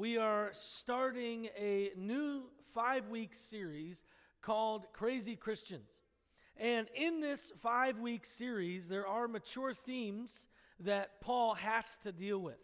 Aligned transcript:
we 0.00 0.16
are 0.16 0.48
starting 0.52 1.50
a 1.58 1.90
new 1.94 2.44
five 2.72 3.08
week 3.10 3.34
series 3.34 4.02
called 4.40 4.86
Crazy 4.94 5.36
Christians. 5.36 5.90
And 6.56 6.88
in 6.94 7.20
this 7.20 7.52
five 7.58 7.98
week 7.98 8.24
series, 8.24 8.88
there 8.88 9.06
are 9.06 9.28
mature 9.28 9.74
themes 9.74 10.48
that 10.84 11.20
Paul 11.20 11.52
has 11.52 11.98
to 11.98 12.12
deal 12.12 12.38
with. 12.38 12.56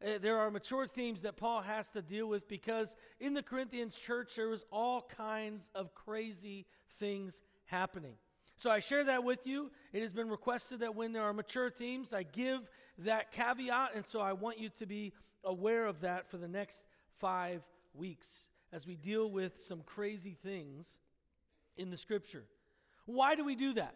Uh, 0.00 0.18
there 0.22 0.38
are 0.38 0.48
mature 0.48 0.86
themes 0.86 1.22
that 1.22 1.36
Paul 1.36 1.60
has 1.62 1.88
to 1.88 2.02
deal 2.02 2.28
with 2.28 2.46
because 2.46 2.94
in 3.18 3.34
the 3.34 3.42
Corinthians 3.42 3.96
church, 3.96 4.36
there 4.36 4.48
was 4.48 4.64
all 4.70 5.10
kinds 5.16 5.70
of 5.74 5.92
crazy 5.92 6.66
things 7.00 7.42
happening. 7.64 8.14
So 8.54 8.70
I 8.70 8.78
share 8.78 9.02
that 9.02 9.24
with 9.24 9.44
you. 9.44 9.72
It 9.92 10.02
has 10.02 10.12
been 10.12 10.28
requested 10.28 10.80
that 10.80 10.94
when 10.94 11.10
there 11.10 11.24
are 11.24 11.32
mature 11.32 11.68
themes, 11.68 12.14
I 12.14 12.22
give 12.22 12.60
that 12.98 13.32
caveat. 13.32 13.96
And 13.96 14.06
so 14.06 14.20
I 14.20 14.34
want 14.34 14.60
you 14.60 14.68
to 14.78 14.86
be 14.86 15.14
aware 15.44 15.86
of 15.86 16.00
that 16.00 16.30
for 16.30 16.36
the 16.36 16.48
next 16.48 16.84
five 17.18 17.62
weeks 17.94 18.48
as 18.72 18.86
we 18.86 18.94
deal 18.94 19.30
with 19.30 19.60
some 19.60 19.82
crazy 19.84 20.36
things 20.42 20.98
in 21.76 21.90
the 21.90 21.96
scripture. 21.96 22.44
Why 23.06 23.34
do 23.34 23.44
we 23.44 23.56
do 23.56 23.74
that? 23.74 23.94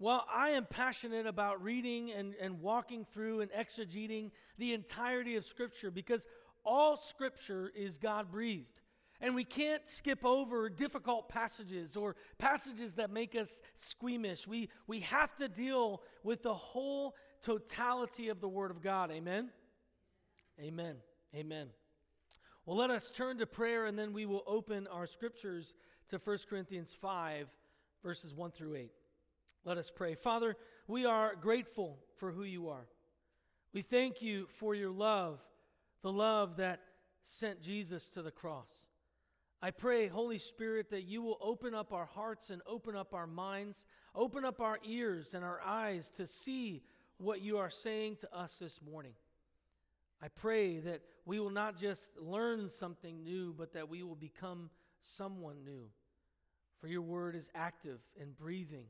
Well, 0.00 0.24
I 0.32 0.50
am 0.50 0.64
passionate 0.64 1.26
about 1.26 1.62
reading 1.62 2.12
and, 2.12 2.34
and 2.40 2.60
walking 2.60 3.04
through 3.04 3.40
and 3.40 3.50
exegeting 3.50 4.30
the 4.56 4.72
entirety 4.72 5.34
of 5.34 5.44
Scripture 5.44 5.90
because 5.90 6.26
all 6.64 6.96
Scripture 6.96 7.72
is 7.74 7.98
God 7.98 8.30
breathed. 8.30 8.80
And 9.20 9.34
we 9.34 9.42
can't 9.42 9.82
skip 9.88 10.24
over 10.24 10.68
difficult 10.68 11.28
passages 11.28 11.96
or 11.96 12.14
passages 12.38 12.94
that 12.94 13.10
make 13.10 13.34
us 13.34 13.60
squeamish. 13.74 14.46
We, 14.46 14.68
we 14.86 15.00
have 15.00 15.34
to 15.38 15.48
deal 15.48 16.02
with 16.22 16.44
the 16.44 16.54
whole 16.54 17.16
totality 17.42 18.28
of 18.28 18.40
the 18.40 18.48
Word 18.48 18.70
of 18.70 18.80
God. 18.80 19.10
Amen? 19.10 19.50
Amen. 20.60 20.96
Amen. 21.34 21.68
Well, 22.66 22.76
let 22.76 22.90
us 22.90 23.10
turn 23.10 23.38
to 23.38 23.46
prayer 23.46 23.86
and 23.86 23.98
then 23.98 24.12
we 24.12 24.26
will 24.26 24.42
open 24.46 24.86
our 24.88 25.06
scriptures 25.06 25.74
to 26.08 26.18
1 26.18 26.38
Corinthians 26.50 26.92
5, 26.92 27.48
verses 28.02 28.34
1 28.34 28.50
through 28.50 28.74
8. 28.74 28.90
Let 29.64 29.78
us 29.78 29.90
pray. 29.94 30.14
Father, 30.14 30.56
we 30.86 31.04
are 31.04 31.34
grateful 31.34 31.98
for 32.16 32.32
who 32.32 32.42
you 32.42 32.68
are. 32.68 32.86
We 33.72 33.82
thank 33.82 34.22
you 34.22 34.46
for 34.48 34.74
your 34.74 34.90
love, 34.90 35.38
the 36.02 36.12
love 36.12 36.56
that 36.56 36.80
sent 37.22 37.62
Jesus 37.62 38.08
to 38.10 38.22
the 38.22 38.30
cross. 38.30 38.86
I 39.60 39.70
pray, 39.70 40.06
Holy 40.06 40.38
Spirit, 40.38 40.90
that 40.90 41.02
you 41.02 41.20
will 41.20 41.38
open 41.40 41.74
up 41.74 41.92
our 41.92 42.06
hearts 42.06 42.50
and 42.50 42.62
open 42.66 42.96
up 42.96 43.12
our 43.12 43.26
minds, 43.26 43.86
open 44.14 44.44
up 44.44 44.60
our 44.60 44.78
ears 44.86 45.34
and 45.34 45.44
our 45.44 45.60
eyes 45.64 46.10
to 46.16 46.26
see 46.26 46.82
what 47.18 47.42
you 47.42 47.58
are 47.58 47.70
saying 47.70 48.16
to 48.16 48.34
us 48.34 48.58
this 48.58 48.80
morning. 48.82 49.12
I 50.22 50.28
pray 50.28 50.78
that 50.80 51.02
we 51.24 51.38
will 51.38 51.50
not 51.50 51.78
just 51.78 52.16
learn 52.18 52.68
something 52.68 53.22
new, 53.22 53.54
but 53.56 53.72
that 53.74 53.88
we 53.88 54.02
will 54.02 54.16
become 54.16 54.70
someone 55.02 55.64
new. 55.64 55.90
For 56.80 56.88
your 56.88 57.02
word 57.02 57.34
is 57.34 57.50
active 57.54 58.00
and 58.20 58.36
breathing 58.36 58.86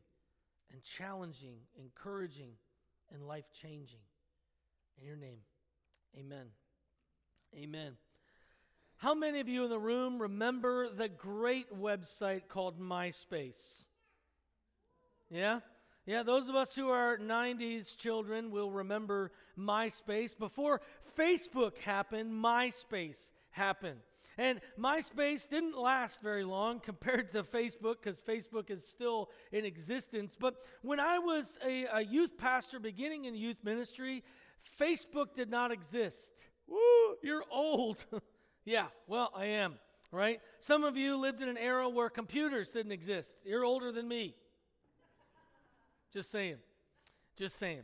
and 0.73 0.83
challenging, 0.83 1.57
encouraging, 1.79 2.53
and 3.13 3.27
life 3.27 3.47
changing. 3.53 4.01
In 4.99 5.07
your 5.07 5.17
name, 5.17 5.41
amen. 6.19 6.47
Amen. 7.55 7.97
How 8.99 9.15
many 9.15 9.41
of 9.41 9.49
you 9.49 9.65
in 9.65 9.71
the 9.71 9.79
room 9.79 10.21
remember 10.21 10.89
the 10.89 11.09
great 11.09 11.73
website 11.73 12.49
called 12.49 12.81
MySpace? 12.81 13.85
Yeah? 15.31 15.61
Yeah, 16.09 16.23
those 16.23 16.49
of 16.49 16.55
us 16.55 16.75
who 16.75 16.89
are 16.89 17.19
90s 17.19 17.95
children 17.95 18.51
will 18.51 18.71
remember 18.71 19.31
MySpace. 19.59 20.37
Before 20.39 20.81
Facebook 21.19 21.77
happened, 21.81 22.33
MySpace 22.33 23.31
happened. 23.51 24.01
And 24.39 24.63
MySpace 24.79 25.47
didn't 25.47 25.77
last 25.77 26.23
very 26.23 26.45
long 26.45 26.81
compared 26.85 27.31
to 27.33 27.43
Facebook 27.43 27.97
because 28.01 28.23
Facebook 28.23 28.71
is 28.71 28.89
still 28.89 29.29
in 29.53 29.67
existence. 29.67 30.35
But 30.35 30.55
when 30.81 30.99
I 30.99 31.19
was 31.19 31.59
a, 31.63 31.85
a, 31.93 32.01
youth 32.01 32.39
pastor 32.39 32.81
beginning 32.81 33.27
in 33.27 33.35
youth 33.35 33.59
ministry, 33.63 34.25
Facebook 34.81 35.35
did 35.35 35.51
not 35.51 35.73
exist. 35.73 36.33
Woo, 36.67 37.17
you're 37.23 37.45
old. 37.51 38.07
yeah, 38.65 38.87
well, 39.09 39.31
I 39.37 39.45
am, 39.45 39.75
right? 40.11 40.41
Some 40.59 40.85
of 40.85 40.97
you 40.97 41.19
lived 41.19 41.43
in 41.43 41.51
an 41.51 41.59
era 41.59 41.87
where 41.87 42.09
computers 42.09 42.71
didn't 42.71 42.93
exist. 42.93 43.37
You're 43.45 43.67
older 43.67 43.93
than 43.93 44.09
me. 44.09 44.37
Just 46.13 46.31
saying. 46.31 46.57
Just 47.37 47.57
saying. 47.57 47.83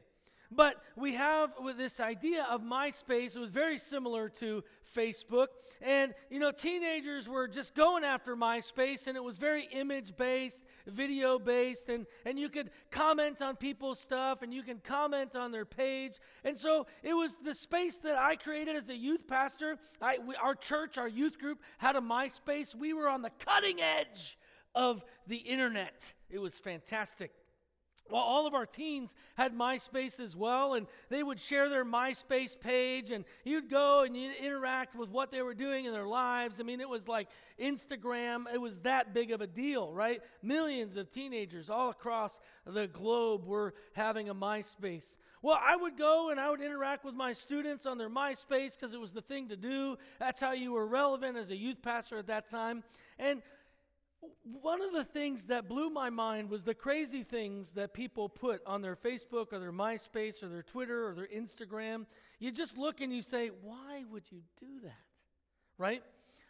But 0.51 0.77
we 0.97 1.15
have 1.15 1.53
with 1.61 1.77
this 1.79 2.01
idea 2.01 2.47
of 2.49 2.63
MySpace, 2.63 3.35
it 3.35 3.41
was 3.41 3.51
very 3.51 3.79
similar 3.79 4.29
to 4.29 4.63
Facebook. 4.95 5.49
And, 5.83 6.15
you 6.31 6.39
know, 6.39 6.53
teenagers 6.53 7.29
were 7.29 7.49
just 7.49 7.75
going 7.75 8.05
after 8.05 8.37
MySpace, 8.37 9.07
and 9.07 9.17
it 9.17 9.25
was 9.25 9.37
very 9.37 9.67
image 9.73 10.17
based, 10.17 10.63
video 10.87 11.39
based, 11.39 11.89
and, 11.89 12.07
and 12.25 12.39
you 12.39 12.49
could 12.49 12.71
comment 12.91 13.43
on 13.43 13.57
people's 13.57 13.99
stuff 13.99 14.43
and 14.43 14.55
you 14.55 14.63
can 14.63 14.79
comment 14.79 15.35
on 15.35 15.51
their 15.51 15.65
page. 15.65 16.19
And 16.45 16.57
so 16.57 16.87
it 17.03 17.15
was 17.15 17.39
the 17.39 17.55
space 17.55 17.99
that 17.99 18.17
I 18.17 18.37
created 18.37 18.77
as 18.77 18.89
a 18.89 18.97
youth 18.97 19.27
pastor. 19.27 19.79
I, 20.01 20.19
we, 20.25 20.37
our 20.37 20.55
church, 20.55 20.99
our 20.99 21.09
youth 21.09 21.39
group, 21.39 21.61
had 21.79 21.97
a 21.97 22.01
MySpace. 22.01 22.75
We 22.75 22.93
were 22.93 23.09
on 23.09 23.23
the 23.23 23.33
cutting 23.45 23.81
edge 23.81 24.39
of 24.75 25.05
the 25.27 25.37
internet, 25.37 26.13
it 26.29 26.39
was 26.39 26.59
fantastic. 26.59 27.31
Well, 28.11 28.21
all 28.21 28.47
of 28.47 28.53
our 28.53 28.67
teens 28.67 29.15
had 29.35 29.57
MySpace 29.57 30.21
as 30.21 30.37
well, 30.37 30.75
and 30.75 30.87
they 31.09 31.23
would 31.23 31.41
share 31.41 31.71
their 31.71 31.87
MySpace 31.87 32.59
page, 32.59 33.11
and 33.11 33.25
you'd 33.45 33.71
go 33.71 34.03
and 34.03 34.15
you'd 34.15 34.37
interact 34.37 34.95
with 34.95 35.09
what 35.09 35.31
they 35.31 35.41
were 35.41 35.55
doing 35.55 35.87
in 35.87 35.93
their 35.93 36.07
lives. 36.07 36.61
I 36.61 36.65
mean, 36.65 36.81
it 36.81 36.89
was 36.89 37.09
like 37.09 37.29
Instagram, 37.59 38.45
it 38.53 38.61
was 38.61 38.81
that 38.81 39.15
big 39.15 39.31
of 39.31 39.41
a 39.41 39.47
deal, 39.47 39.91
right? 39.91 40.21
Millions 40.43 40.97
of 40.97 41.11
teenagers 41.11 41.71
all 41.71 41.89
across 41.89 42.41
the 42.67 42.89
globe 42.89 43.47
were 43.47 43.73
having 43.95 44.29
a 44.29 44.35
MySpace. 44.35 45.17
Well, 45.41 45.59
I 45.61 45.77
would 45.77 45.99
go 45.99 46.31
and 46.31 46.41
I 46.41 46.49
would 46.51 46.63
interact 46.63 47.05
with 47.05 47.15
my 47.15 47.33
students 47.33 47.85
on 47.85 47.99
their 47.99 48.09
MySpace 48.09 48.79
because 48.79 48.95
it 48.95 49.01
was 49.01 49.13
the 49.13 49.21
thing 49.21 49.49
to 49.49 49.57
do. 49.57 49.99
That's 50.19 50.41
how 50.41 50.53
you 50.53 50.73
were 50.73 50.87
relevant 50.87 51.37
as 51.37 51.51
a 51.51 51.57
youth 51.57 51.83
pastor 51.83 52.17
at 52.19 52.27
that 52.29 52.49
time. 52.49 52.83
And 53.19 53.43
one 54.43 54.83
of 54.83 54.93
the 54.93 55.05
things 55.05 55.47
that 55.47 55.69
blew 55.69 55.91
my 55.91 56.11
mind 56.11 56.51
was 56.51 56.65
the 56.65 56.75
crazy 56.75 57.23
things 57.23 57.73
that 57.73 57.95
people 57.95 58.29
put 58.29 58.61
on 58.67 58.83
their 58.83 58.97
Facebook 58.97 59.53
or 59.53 59.59
their 59.59 59.73
MySpace 59.73 60.43
or 60.43 60.49
their 60.49 60.63
Twitter 60.63 61.09
or 61.09 61.15
their 61.15 61.29
Instagram. 61.29 62.07
You 62.39 62.51
just 62.51 62.77
look 62.77 63.01
and 63.01 63.13
you 63.13 63.23
say, 63.23 63.51
why 63.63 64.05
would 64.11 64.31
you 64.31 64.41
do 64.59 64.81
that? 64.85 64.93
Right? 65.79 66.03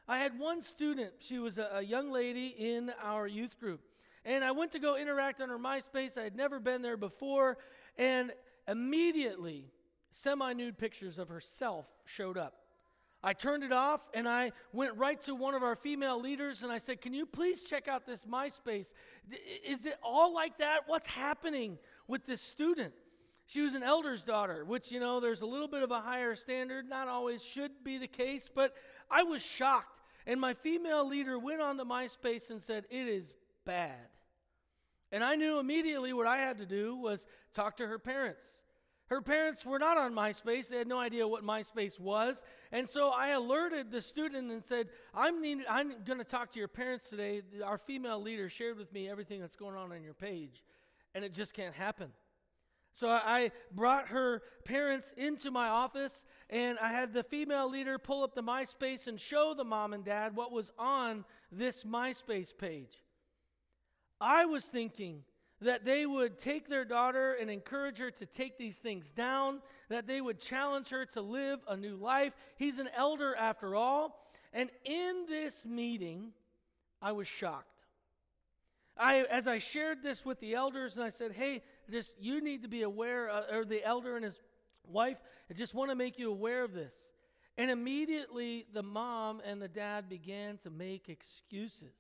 I 0.07 0.19
had 0.19 0.39
one 0.39 0.61
student, 0.61 1.15
she 1.19 1.39
was 1.39 1.59
a, 1.59 1.69
a 1.75 1.83
young 1.83 2.11
lady 2.11 2.49
in 2.49 2.93
our 3.03 3.27
youth 3.27 3.59
group. 3.59 3.81
And 4.25 4.43
I 4.43 4.53
went 4.53 4.73
to 4.73 4.79
go 4.79 4.97
interact 4.97 5.41
on 5.41 5.49
her 5.49 5.59
MySpace. 5.59 6.19
I 6.19 6.25
had 6.25 6.37
never 6.37 6.59
been 6.59 6.83
there 6.83 6.97
before. 6.97 7.59
And 7.97 8.33
immediately, 8.67 9.71
semi 10.11 10.53
nude 10.53 10.79
pictures 10.79 11.19
of 11.19 11.29
herself 11.29 11.87
showed 12.07 12.39
up. 12.39 12.64
I 13.25 13.33
turned 13.33 13.65
it 13.65 13.73
off 13.73 14.07
and 14.13 14.29
I 14.29 14.53
went 14.75 14.99
right 14.99 15.19
to 15.23 15.35
one 15.35 15.55
of 15.55 15.63
our 15.63 15.75
female 15.75 16.21
leaders 16.21 16.63
and 16.63 16.71
I 16.71 16.77
said, 16.77 17.01
Can 17.01 17.15
you 17.15 17.25
please 17.25 17.63
check 17.63 17.89
out 17.89 18.05
this 18.05 18.27
MySpace? 18.27 18.93
Is 19.67 19.87
it 19.87 19.97
all 20.03 20.35
like 20.35 20.59
that? 20.59 20.81
What's 20.87 21.09
happening 21.09 21.79
with 22.07 22.27
this 22.27 22.43
student? 22.43 22.93
She 23.47 23.63
was 23.63 23.75
an 23.75 23.83
elder's 23.83 24.23
daughter, 24.23 24.65
which, 24.67 24.93
you 24.93 25.01
know, 25.01 25.21
there's 25.21 25.41
a 25.41 25.47
little 25.47 25.69
bit 25.69 25.83
of 25.83 25.91
a 25.91 26.01
higher 26.01 26.35
standard. 26.35 26.87
Not 26.87 27.09
always 27.09 27.43
should 27.43 27.73
be 27.83 27.97
the 27.97 28.07
case, 28.07 28.51
but 28.55 28.75
I 29.11 29.23
was 29.23 29.43
shocked. 29.43 30.01
And 30.27 30.39
my 30.39 30.53
female 30.53 31.09
leader 31.09 31.39
went 31.39 31.63
on 31.63 31.79
the 31.79 31.87
MySpace 31.87 32.51
and 32.51 32.61
said, 32.61 32.85
It 32.91 33.09
is 33.09 33.33
bad. 33.65 34.09
And 35.11 35.25
I 35.25 35.35
knew 35.37 35.59
immediately 35.59 36.13
what 36.13 36.27
I 36.27 36.37
had 36.37 36.59
to 36.59 36.67
do 36.67 36.95
was 36.95 37.27
talk 37.55 37.79
to 37.79 37.87
her 37.87 37.99
parents. 37.99 38.45
Her 39.09 39.21
parents 39.21 39.67
were 39.67 39.79
not 39.79 39.99
on 39.99 40.15
MySpace. 40.15 40.69
They 40.69 40.79
had 40.79 40.89
no 40.89 40.99
idea 40.99 41.29
what 41.29 41.45
MySpace 41.45 42.01
was. 42.01 42.43
And 42.73 42.89
so 42.89 43.11
I 43.11 43.29
alerted 43.29 43.91
the 43.91 44.01
student 44.01 44.51
and 44.51 44.65
said, 44.65 44.89
I'm, 45.15 45.35
I'm 45.69 45.95
going 46.05 46.19
to 46.19 46.25
talk 46.25 46.51
to 46.53 46.59
your 46.59 46.69
parents 46.69 47.11
today. 47.11 47.43
Our 47.63 47.77
female 47.77 48.21
leader 48.21 48.49
shared 48.49 48.79
with 48.79 48.93
me 48.93 49.09
everything 49.09 49.41
that's 49.41 49.57
going 49.57 49.77
on 49.77 49.93
on 49.93 50.03
your 50.03 50.15
page, 50.15 50.65
and 51.15 51.23
it 51.23 51.35
just 51.35 51.53
can't 51.53 51.75
happen. 51.75 52.11
So 52.95 53.09
I 53.11 53.51
brought 53.73 54.09
her 54.09 54.43
parents 54.65 55.13
into 55.17 55.51
my 55.51 55.69
office, 55.69 56.25
and 56.49 56.79
I 56.79 56.93
had 56.93 57.13
the 57.13 57.25
female 57.25 57.69
leader 57.69 57.99
pull 57.99 58.23
up 58.23 58.35
the 58.35 58.43
MySpace 58.43 59.09
and 59.09 59.19
show 59.21 59.53
the 59.53 59.65
mom 59.65 59.93
and 59.93 60.05
dad 60.05 60.35
what 60.35 60.53
was 60.53 60.71
on 60.79 61.25
this 61.51 61.85
MySpace 61.85 62.57
page. 62.57 63.03
I 64.21 64.45
was 64.45 64.67
thinking, 64.67 65.25
that 65.65 65.85
they 65.85 66.07
would 66.07 66.39
take 66.39 66.69
their 66.69 66.85
daughter 66.85 67.37
and 67.41 67.51
encourage 67.51 67.99
her 67.99 68.11
to 68.11 68.27
take 68.27 68.59
these 68.59 68.79
things 68.79 69.11
down, 69.11 69.61
that 69.89 70.07
they 70.07 70.21
would 70.21 70.39
challenge 70.39 70.91
her 70.91 71.07
to 71.07 71.21
live 71.21 71.61
a 71.69 71.77
new 71.77 71.97
life. 71.97 72.35
He's 72.57 72.79
an 72.79 72.89
elder 72.97 73.35
after 73.35 73.75
all. 73.75 74.31
And 74.53 74.71
in 74.85 75.25
this 75.29 75.65
meeting, 75.65 76.33
I 77.03 77.13
was 77.13 77.27
shocked. 77.27 77.69
I, 78.97 79.25
as 79.25 79.49
I 79.49 79.59
shared 79.59 80.03
this 80.03 80.25
with 80.25 80.39
the 80.39 80.55
elders, 80.55 80.97
and 80.97 81.05
I 81.05 81.09
said, 81.09 81.33
"Hey, 81.33 81.63
just 81.91 82.15
you 82.21 82.41
need 82.41 82.63
to 82.63 82.69
be 82.69 82.83
aware," 82.83 83.29
uh, 83.29 83.57
or 83.57 83.65
the 83.65 83.85
elder 83.85 84.15
and 84.15 84.25
his 84.25 84.39
wife, 84.87 85.19
I 85.51 85.55
just 85.55 85.75
want 85.75 85.91
to 85.91 85.97
make 85.97 86.19
you 86.19 86.31
aware 86.31 86.63
of 86.63 86.73
this. 86.73 86.95
And 87.57 87.71
immediately 87.71 88.67
the 88.73 88.83
mom 88.83 89.41
and 89.45 89.61
the 89.61 89.69
dad 89.69 90.09
began 90.09 90.59
to 90.59 90.71
make 90.71 91.09
excuses. 91.09 91.95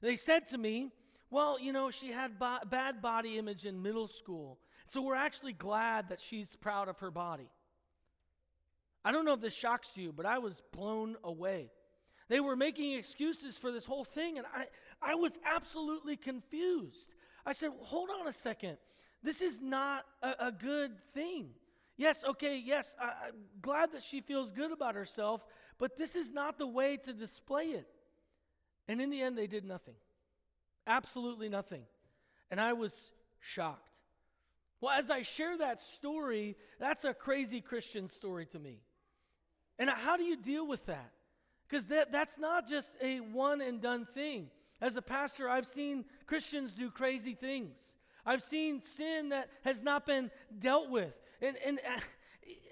They 0.00 0.16
said 0.16 0.46
to 0.48 0.58
me, 0.58 0.90
Well, 1.30 1.58
you 1.58 1.72
know, 1.72 1.90
she 1.90 2.10
had 2.10 2.38
bo- 2.38 2.58
bad 2.70 3.02
body 3.02 3.38
image 3.38 3.66
in 3.66 3.82
middle 3.82 4.06
school. 4.06 4.58
So 4.86 5.02
we're 5.02 5.16
actually 5.16 5.52
glad 5.52 6.10
that 6.10 6.20
she's 6.20 6.54
proud 6.56 6.88
of 6.88 6.98
her 7.00 7.10
body. 7.10 7.50
I 9.04 9.12
don't 9.12 9.24
know 9.24 9.34
if 9.34 9.40
this 9.40 9.54
shocks 9.54 9.96
you, 9.96 10.12
but 10.12 10.26
I 10.26 10.38
was 10.38 10.62
blown 10.72 11.16
away. 11.24 11.70
They 12.28 12.40
were 12.40 12.56
making 12.56 12.94
excuses 12.94 13.56
for 13.56 13.70
this 13.70 13.84
whole 13.84 14.04
thing, 14.04 14.38
and 14.38 14.46
I, 14.54 14.66
I 15.00 15.14
was 15.14 15.38
absolutely 15.44 16.16
confused. 16.16 17.14
I 17.44 17.52
said, 17.52 17.70
Hold 17.82 18.10
on 18.20 18.26
a 18.26 18.32
second. 18.32 18.78
This 19.22 19.40
is 19.40 19.60
not 19.60 20.04
a, 20.22 20.46
a 20.46 20.52
good 20.52 20.92
thing. 21.14 21.50
Yes, 21.96 22.24
okay, 22.24 22.60
yes, 22.64 22.94
I, 23.00 23.28
I'm 23.28 23.34
glad 23.62 23.92
that 23.92 24.02
she 24.02 24.20
feels 24.20 24.50
good 24.50 24.70
about 24.70 24.94
herself, 24.94 25.44
but 25.78 25.96
this 25.96 26.14
is 26.14 26.30
not 26.30 26.58
the 26.58 26.66
way 26.66 26.96
to 26.98 27.12
display 27.12 27.66
it. 27.66 27.86
And 28.88 29.00
in 29.00 29.10
the 29.10 29.22
end, 29.22 29.38
they 29.38 29.46
did 29.46 29.64
nothing. 29.64 29.94
Absolutely 30.86 31.48
nothing. 31.48 31.82
And 32.50 32.60
I 32.60 32.74
was 32.74 33.10
shocked. 33.40 33.82
Well, 34.80 34.92
as 34.92 35.10
I 35.10 35.22
share 35.22 35.56
that 35.58 35.80
story, 35.80 36.56
that's 36.78 37.04
a 37.04 37.14
crazy 37.14 37.60
Christian 37.60 38.08
story 38.08 38.46
to 38.46 38.58
me. 38.58 38.80
And 39.78 39.90
how 39.90 40.16
do 40.16 40.24
you 40.24 40.36
deal 40.36 40.66
with 40.66 40.86
that? 40.86 41.10
Because 41.68 41.86
that, 41.86 42.12
that's 42.12 42.38
not 42.38 42.68
just 42.68 42.92
a 43.02 43.18
one 43.18 43.60
and 43.60 43.80
done 43.80 44.06
thing. 44.06 44.48
As 44.80 44.96
a 44.96 45.02
pastor, 45.02 45.48
I've 45.48 45.66
seen 45.66 46.04
Christians 46.26 46.72
do 46.72 46.90
crazy 46.90 47.34
things. 47.34 47.96
I've 48.24 48.42
seen 48.42 48.82
sin 48.82 49.30
that 49.30 49.48
has 49.64 49.82
not 49.82 50.06
been 50.06 50.30
dealt 50.58 50.90
with. 50.90 51.14
And, 51.40 51.56
and 51.64 51.80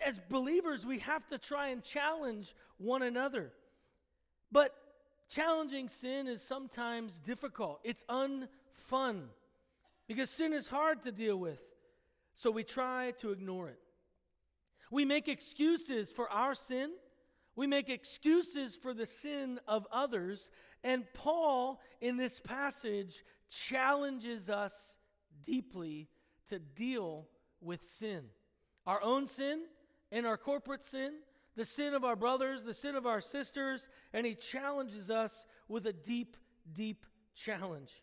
as 0.05 0.19
believers, 0.29 0.85
we 0.85 0.99
have 1.01 1.27
to 1.29 1.39
try 1.39 1.69
and 1.69 1.83
challenge 1.83 2.55
one 2.77 3.03
another. 3.03 3.53
But 4.53 4.75
challenging 5.29 5.89
sin 5.89 6.27
is 6.27 6.43
sometimes 6.43 7.19
difficult, 7.19 7.81
it's 7.85 8.05
unfun 8.09 9.25
because 10.07 10.31
sin 10.31 10.53
is 10.53 10.69
hard 10.69 11.03
to 11.03 11.13
deal 11.13 11.37
with. 11.37 11.61
So 12.35 12.51
we 12.51 12.65
try 12.65 13.13
to 13.19 13.31
ignore 13.31 13.69
it. 13.69 13.79
We 14.91 15.05
make 15.05 15.29
excuses 15.29 16.11
for 16.11 16.29
our 16.31 16.55
sin. 16.55 16.91
We 17.57 17.67
make 17.67 17.89
excuses 17.89 18.75
for 18.75 18.93
the 18.93 19.07
sin 19.07 19.61
of 19.69 19.87
others. 19.93 20.51
And 20.83 21.05
Paul, 21.15 21.81
in 22.01 22.17
this 22.17 22.41
passage, 22.41 23.23
challenges 23.49 24.51
us 24.51 24.97
deeply 25.45 26.09
to 26.49 26.59
deal 26.59 27.29
with 27.61 27.87
sin 27.87 28.25
our 28.87 29.03
own 29.03 29.27
sin 29.27 29.63
and 30.13 30.27
our 30.27 30.37
corporate 30.37 30.85
sin, 30.85 31.13
the 31.57 31.65
sin 31.65 31.95
of 31.95 32.05
our 32.05 32.17
brothers, 32.17 32.65
the 32.65 32.75
sin 32.75 32.97
of 32.97 33.07
our 33.07 33.21
sisters, 33.21 33.89
and 34.13 34.27
he 34.27 34.35
challenges 34.35 35.11
us 35.11 35.45
with 35.69 35.87
a 35.87 35.93
deep, 35.93 36.37
deep 36.73 37.07
challenge. 37.35 38.03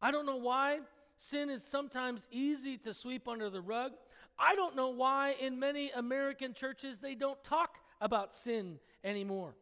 I 0.00 0.10
don't 0.10 0.26
know 0.26 0.36
why 0.36 0.80
sin 1.18 1.50
is 1.50 1.64
sometimes 1.64 2.28
easy 2.30 2.76
to 2.78 2.94
sweep 2.94 3.28
under 3.28 3.50
the 3.50 3.60
rug. 3.60 3.92
I 4.38 4.54
don't 4.54 4.76
know 4.76 4.90
why 4.90 5.34
in 5.40 5.58
many 5.58 5.90
American 5.90 6.52
churches 6.52 6.98
they 6.98 7.14
don't 7.14 7.42
talk 7.42 7.78
about 8.00 8.34
sin 8.34 8.78
anymore. 9.02 9.54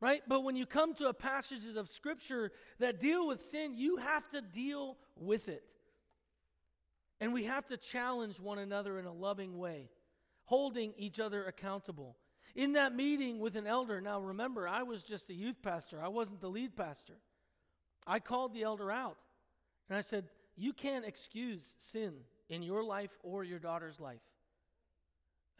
Right? 0.00 0.22
But 0.26 0.44
when 0.44 0.54
you 0.54 0.64
come 0.64 0.94
to 0.94 1.12
passages 1.12 1.76
of 1.76 1.88
scripture 1.88 2.52
that 2.78 3.00
deal 3.00 3.26
with 3.26 3.42
sin, 3.42 3.74
you 3.76 3.96
have 3.96 4.28
to 4.30 4.40
deal 4.40 4.96
with 5.16 5.48
it. 5.48 5.64
And 7.20 7.32
we 7.32 7.44
have 7.44 7.66
to 7.66 7.76
challenge 7.76 8.38
one 8.38 8.58
another 8.58 8.98
in 9.00 9.06
a 9.06 9.12
loving 9.12 9.58
way, 9.58 9.90
holding 10.48 10.94
each 10.96 11.20
other 11.20 11.44
accountable. 11.44 12.16
In 12.54 12.72
that 12.72 12.96
meeting 12.96 13.38
with 13.38 13.54
an 13.54 13.66
elder, 13.66 14.00
now 14.00 14.18
remember, 14.18 14.66
I 14.66 14.82
was 14.82 15.02
just 15.02 15.28
a 15.28 15.34
youth 15.34 15.60
pastor, 15.62 16.00
I 16.02 16.08
wasn't 16.08 16.40
the 16.40 16.48
lead 16.48 16.74
pastor. 16.74 17.16
I 18.06 18.18
called 18.18 18.54
the 18.54 18.62
elder 18.62 18.90
out 18.90 19.18
and 19.90 19.98
I 19.98 20.00
said, 20.00 20.24
You 20.56 20.72
can't 20.72 21.04
excuse 21.04 21.76
sin 21.78 22.14
in 22.48 22.62
your 22.62 22.82
life 22.82 23.18
or 23.22 23.44
your 23.44 23.58
daughter's 23.58 24.00
life. 24.00 24.22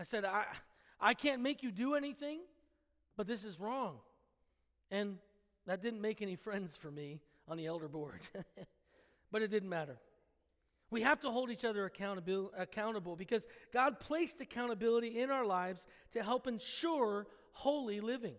I 0.00 0.04
said, 0.04 0.24
I, 0.24 0.46
I 0.98 1.12
can't 1.12 1.42
make 1.42 1.62
you 1.62 1.70
do 1.70 1.94
anything, 1.94 2.40
but 3.14 3.26
this 3.26 3.44
is 3.44 3.60
wrong. 3.60 3.96
And 4.90 5.18
that 5.66 5.82
didn't 5.82 6.00
make 6.00 6.22
any 6.22 6.36
friends 6.36 6.76
for 6.76 6.90
me 6.90 7.20
on 7.46 7.58
the 7.58 7.66
elder 7.66 7.88
board, 7.88 8.20
but 9.30 9.42
it 9.42 9.48
didn't 9.48 9.68
matter. 9.68 9.98
We 10.90 11.02
have 11.02 11.20
to 11.20 11.30
hold 11.30 11.50
each 11.50 11.64
other 11.64 11.84
accountable, 11.84 12.50
accountable 12.56 13.14
because 13.14 13.46
God 13.72 14.00
placed 14.00 14.40
accountability 14.40 15.20
in 15.20 15.30
our 15.30 15.44
lives 15.44 15.86
to 16.12 16.22
help 16.22 16.46
ensure 16.46 17.26
holy 17.52 18.00
living. 18.00 18.36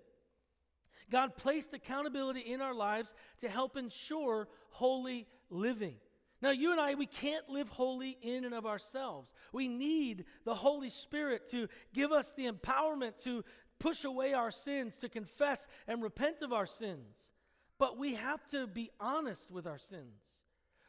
God 1.12 1.36
placed 1.38 1.74
accountability 1.74 2.42
in 2.42 2.62
our 2.62 2.74
lives 2.74 3.14
to 3.40 3.50
help 3.50 3.78
ensure 3.78 4.48
holy 4.70 5.28
living. 5.50 5.96
Now, 6.42 6.52
you 6.52 6.72
and 6.72 6.80
I, 6.80 6.94
we 6.96 7.06
can't 7.06 7.50
live 7.50 7.68
holy 7.68 8.18
in 8.22 8.46
and 8.46 8.54
of 8.54 8.66
ourselves. 8.66 9.34
We 9.52 9.68
need 9.68 10.26
the 10.46 10.56
Holy 10.56 10.90
Spirit 10.90 11.50
to 11.50 11.68
give 11.94 12.12
us 12.12 12.34
the 12.34 12.50
empowerment 12.50 13.22
to 13.24 13.44
push 13.78 14.06
away 14.06 14.34
our 14.34 14.52
sins, 14.52 14.96
to 14.98 15.10
confess 15.10 15.68
and 15.88 16.02
repent 16.02 16.42
of 16.42 16.54
our 16.54 16.66
sins. 16.66 17.34
But 17.78 17.98
we 17.98 18.16
have 18.16 18.46
to 18.50 18.68
be 18.68 18.90
honest 19.00 19.52
with 19.52 19.68
our 19.68 19.78
sins. 19.78 20.39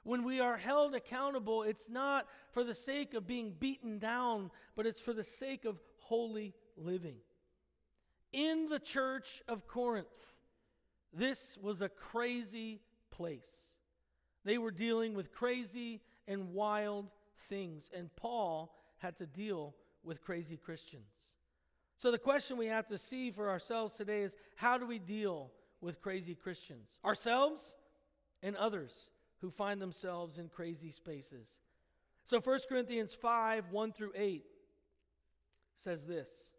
When 0.03 0.25
we 0.25 0.41
are 0.41 0.57
held 0.57 0.95
accountable, 0.95 1.63
it's 1.63 1.91
not 1.91 2.27
for 2.53 2.65
the 2.65 2.75
sake 2.75 3.15
of 3.15 3.27
being 3.27 3.53
beaten 3.59 3.99
down, 3.99 4.51
but 4.75 4.87
it's 4.87 5.01
for 5.01 5.13
the 5.13 5.25
sake 5.25 5.65
of 5.65 5.79
holy 5.99 6.55
living. 6.77 7.17
In 8.33 8.69
the 8.69 8.79
church 8.79 9.43
of 9.47 9.67
Corinth, 9.67 10.07
this 11.13 11.59
was 11.61 11.83
a 11.83 11.89
crazy 11.89 12.81
place. 13.11 13.51
They 14.45 14.57
were 14.57 14.71
dealing 14.71 15.15
with 15.15 15.33
crazy 15.33 16.01
and 16.27 16.55
wild 16.55 17.11
things, 17.49 17.91
and 17.95 18.15
Paul 18.17 18.75
had 18.99 19.17
to 19.17 19.27
deal 19.27 19.75
with 20.03 20.23
crazy 20.23 20.57
Christians. 20.57 21.35
So, 21.97 22.11
the 22.11 22.19
question 22.19 22.57
we 22.57 22.67
have 22.67 22.87
to 22.87 22.97
see 22.97 23.31
for 23.31 23.51
ourselves 23.51 23.93
today 23.93 24.23
is 24.23 24.35
how 24.57 24.79
do 24.79 24.87
we 24.87 24.99
deal 24.99 25.51
with 25.83 26.01
crazy 26.01 26.35
Christians? 26.35 26.99
Ourselves 27.05 27.77
and 28.43 28.57
others 28.57 29.11
who 29.41 29.51
find 29.51 29.81
themselves 29.81 30.39
in 30.39 30.49
crazy 30.49 30.91
spaces. 30.91 31.49
So 32.25 32.41
1 32.41 32.59
Corinthians 32.69 33.15
5 33.15 33.71
1 33.71 33.93
through 33.93 34.13
8 34.15 34.45
says 35.77 36.07
this 36.07 36.51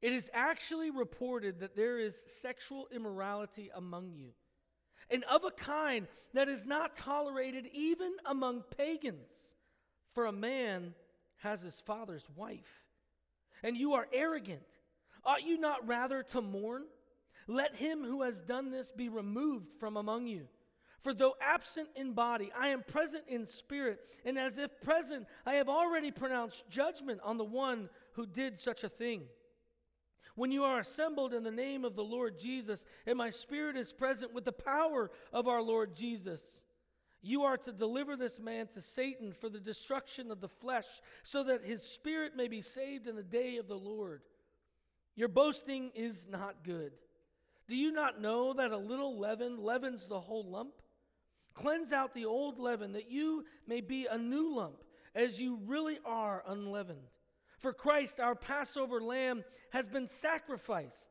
It 0.00 0.12
is 0.12 0.30
actually 0.32 0.90
reported 0.90 1.60
that 1.60 1.76
there 1.76 1.98
is 1.98 2.24
sexual 2.26 2.88
immorality 2.94 3.70
among 3.74 4.12
you, 4.12 4.30
and 5.10 5.24
of 5.24 5.44
a 5.44 5.50
kind 5.50 6.06
that 6.34 6.48
is 6.48 6.64
not 6.64 6.94
tolerated 6.94 7.68
even 7.72 8.12
among 8.24 8.62
pagans. 8.76 9.54
For 10.12 10.26
a 10.26 10.32
man 10.32 10.94
has 11.38 11.60
his 11.60 11.78
father's 11.78 12.28
wife, 12.34 12.84
and 13.62 13.76
you 13.76 13.94
are 13.94 14.08
arrogant. 14.12 14.62
Ought 15.24 15.44
you 15.44 15.58
not 15.58 15.86
rather 15.86 16.22
to 16.24 16.40
mourn? 16.40 16.84
Let 17.46 17.76
him 17.76 18.04
who 18.04 18.22
has 18.22 18.40
done 18.40 18.70
this 18.70 18.90
be 18.90 19.08
removed 19.08 19.68
from 19.78 19.96
among 19.96 20.26
you. 20.26 20.48
For 21.00 21.14
though 21.14 21.34
absent 21.40 21.88
in 21.96 22.12
body, 22.12 22.52
I 22.58 22.68
am 22.68 22.82
present 22.82 23.24
in 23.26 23.46
spirit, 23.46 24.00
and 24.24 24.38
as 24.38 24.58
if 24.58 24.80
present, 24.82 25.26
I 25.46 25.54
have 25.54 25.68
already 25.68 26.10
pronounced 26.10 26.68
judgment 26.68 27.20
on 27.24 27.38
the 27.38 27.44
one 27.44 27.88
who 28.12 28.26
did 28.26 28.58
such 28.58 28.84
a 28.84 28.88
thing. 28.88 29.22
When 30.34 30.52
you 30.52 30.64
are 30.64 30.78
assembled 30.78 31.32
in 31.32 31.42
the 31.42 31.50
name 31.50 31.84
of 31.84 31.96
the 31.96 32.04
Lord 32.04 32.38
Jesus, 32.38 32.84
and 33.06 33.16
my 33.16 33.30
spirit 33.30 33.76
is 33.76 33.92
present 33.92 34.34
with 34.34 34.44
the 34.44 34.52
power 34.52 35.10
of 35.32 35.48
our 35.48 35.62
Lord 35.62 35.96
Jesus, 35.96 36.62
you 37.22 37.44
are 37.44 37.56
to 37.58 37.72
deliver 37.72 38.16
this 38.16 38.38
man 38.38 38.66
to 38.68 38.80
Satan 38.80 39.32
for 39.32 39.48
the 39.48 39.60
destruction 39.60 40.30
of 40.30 40.40
the 40.40 40.48
flesh, 40.48 40.86
so 41.22 41.42
that 41.44 41.64
his 41.64 41.82
spirit 41.82 42.36
may 42.36 42.48
be 42.48 42.60
saved 42.60 43.06
in 43.06 43.16
the 43.16 43.22
day 43.22 43.56
of 43.56 43.68
the 43.68 43.78
Lord. 43.78 44.22
Your 45.16 45.28
boasting 45.28 45.92
is 45.94 46.28
not 46.30 46.62
good. 46.62 46.92
Do 47.68 47.76
you 47.76 47.92
not 47.92 48.20
know 48.20 48.52
that 48.54 48.70
a 48.70 48.76
little 48.76 49.18
leaven 49.18 49.62
leavens 49.62 50.06
the 50.06 50.20
whole 50.20 50.44
lump? 50.44 50.72
Cleanse 51.54 51.92
out 51.92 52.14
the 52.14 52.26
old 52.26 52.58
leaven, 52.58 52.92
that 52.92 53.10
you 53.10 53.44
may 53.66 53.80
be 53.80 54.06
a 54.06 54.16
new 54.16 54.54
lump, 54.54 54.82
as 55.14 55.40
you 55.40 55.58
really 55.66 55.98
are 56.04 56.42
unleavened. 56.46 57.08
For 57.58 57.72
Christ, 57.72 58.20
our 58.20 58.34
Passover 58.34 59.00
lamb, 59.00 59.44
has 59.70 59.86
been 59.88 60.08
sacrificed. 60.08 61.10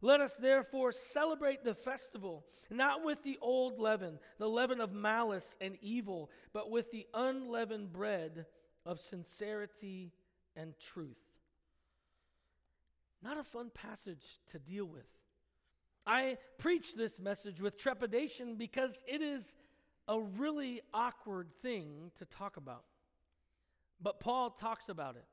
Let 0.00 0.20
us 0.20 0.36
therefore 0.36 0.92
celebrate 0.92 1.64
the 1.64 1.74
festival, 1.74 2.44
not 2.70 3.04
with 3.04 3.22
the 3.22 3.38
old 3.40 3.78
leaven, 3.78 4.18
the 4.38 4.48
leaven 4.48 4.80
of 4.80 4.92
malice 4.92 5.56
and 5.60 5.78
evil, 5.80 6.30
but 6.52 6.70
with 6.70 6.90
the 6.90 7.06
unleavened 7.14 7.92
bread 7.92 8.46
of 8.84 9.00
sincerity 9.00 10.12
and 10.56 10.74
truth. 10.78 11.16
Not 13.22 13.38
a 13.38 13.44
fun 13.44 13.70
passage 13.72 14.38
to 14.50 14.58
deal 14.58 14.84
with. 14.84 15.06
I 16.06 16.36
preach 16.58 16.94
this 16.94 17.18
message 17.18 17.60
with 17.60 17.78
trepidation 17.78 18.56
because 18.56 19.02
it 19.06 19.22
is 19.22 19.54
a 20.08 20.20
really 20.20 20.80
awkward 20.92 21.48
thing 21.62 22.10
to 22.18 22.24
talk 22.24 22.56
about. 22.56 22.84
But 24.00 24.20
Paul 24.20 24.50
talks 24.50 24.88
about 24.88 25.16
it. 25.16 25.24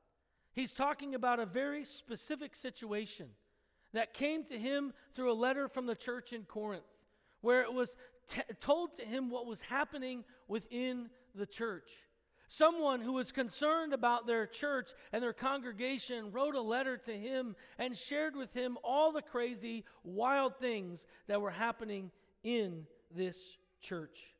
He's 0.54 0.72
talking 0.72 1.14
about 1.14 1.40
a 1.40 1.46
very 1.46 1.84
specific 1.84 2.54
situation 2.54 3.28
that 3.92 4.14
came 4.14 4.44
to 4.44 4.58
him 4.58 4.92
through 5.14 5.32
a 5.32 5.34
letter 5.34 5.68
from 5.68 5.86
the 5.86 5.94
church 5.94 6.32
in 6.32 6.44
Corinth, 6.44 6.84
where 7.40 7.62
it 7.62 7.72
was 7.72 7.96
t- 8.28 8.40
told 8.60 8.94
to 8.94 9.02
him 9.02 9.30
what 9.30 9.46
was 9.46 9.60
happening 9.60 10.24
within 10.48 11.10
the 11.34 11.46
church. 11.46 11.90
Someone 12.48 13.00
who 13.00 13.12
was 13.12 13.32
concerned 13.32 13.94
about 13.94 14.26
their 14.26 14.46
church 14.46 14.90
and 15.10 15.22
their 15.22 15.32
congregation 15.32 16.32
wrote 16.32 16.54
a 16.54 16.60
letter 16.60 16.98
to 16.98 17.12
him 17.12 17.56
and 17.78 17.96
shared 17.96 18.36
with 18.36 18.52
him 18.52 18.76
all 18.84 19.10
the 19.10 19.22
crazy, 19.22 19.84
wild 20.04 20.58
things 20.58 21.06
that 21.28 21.40
were 21.40 21.50
happening 21.50 22.10
in 22.44 22.86
this 23.14 23.56
church. 23.80 24.31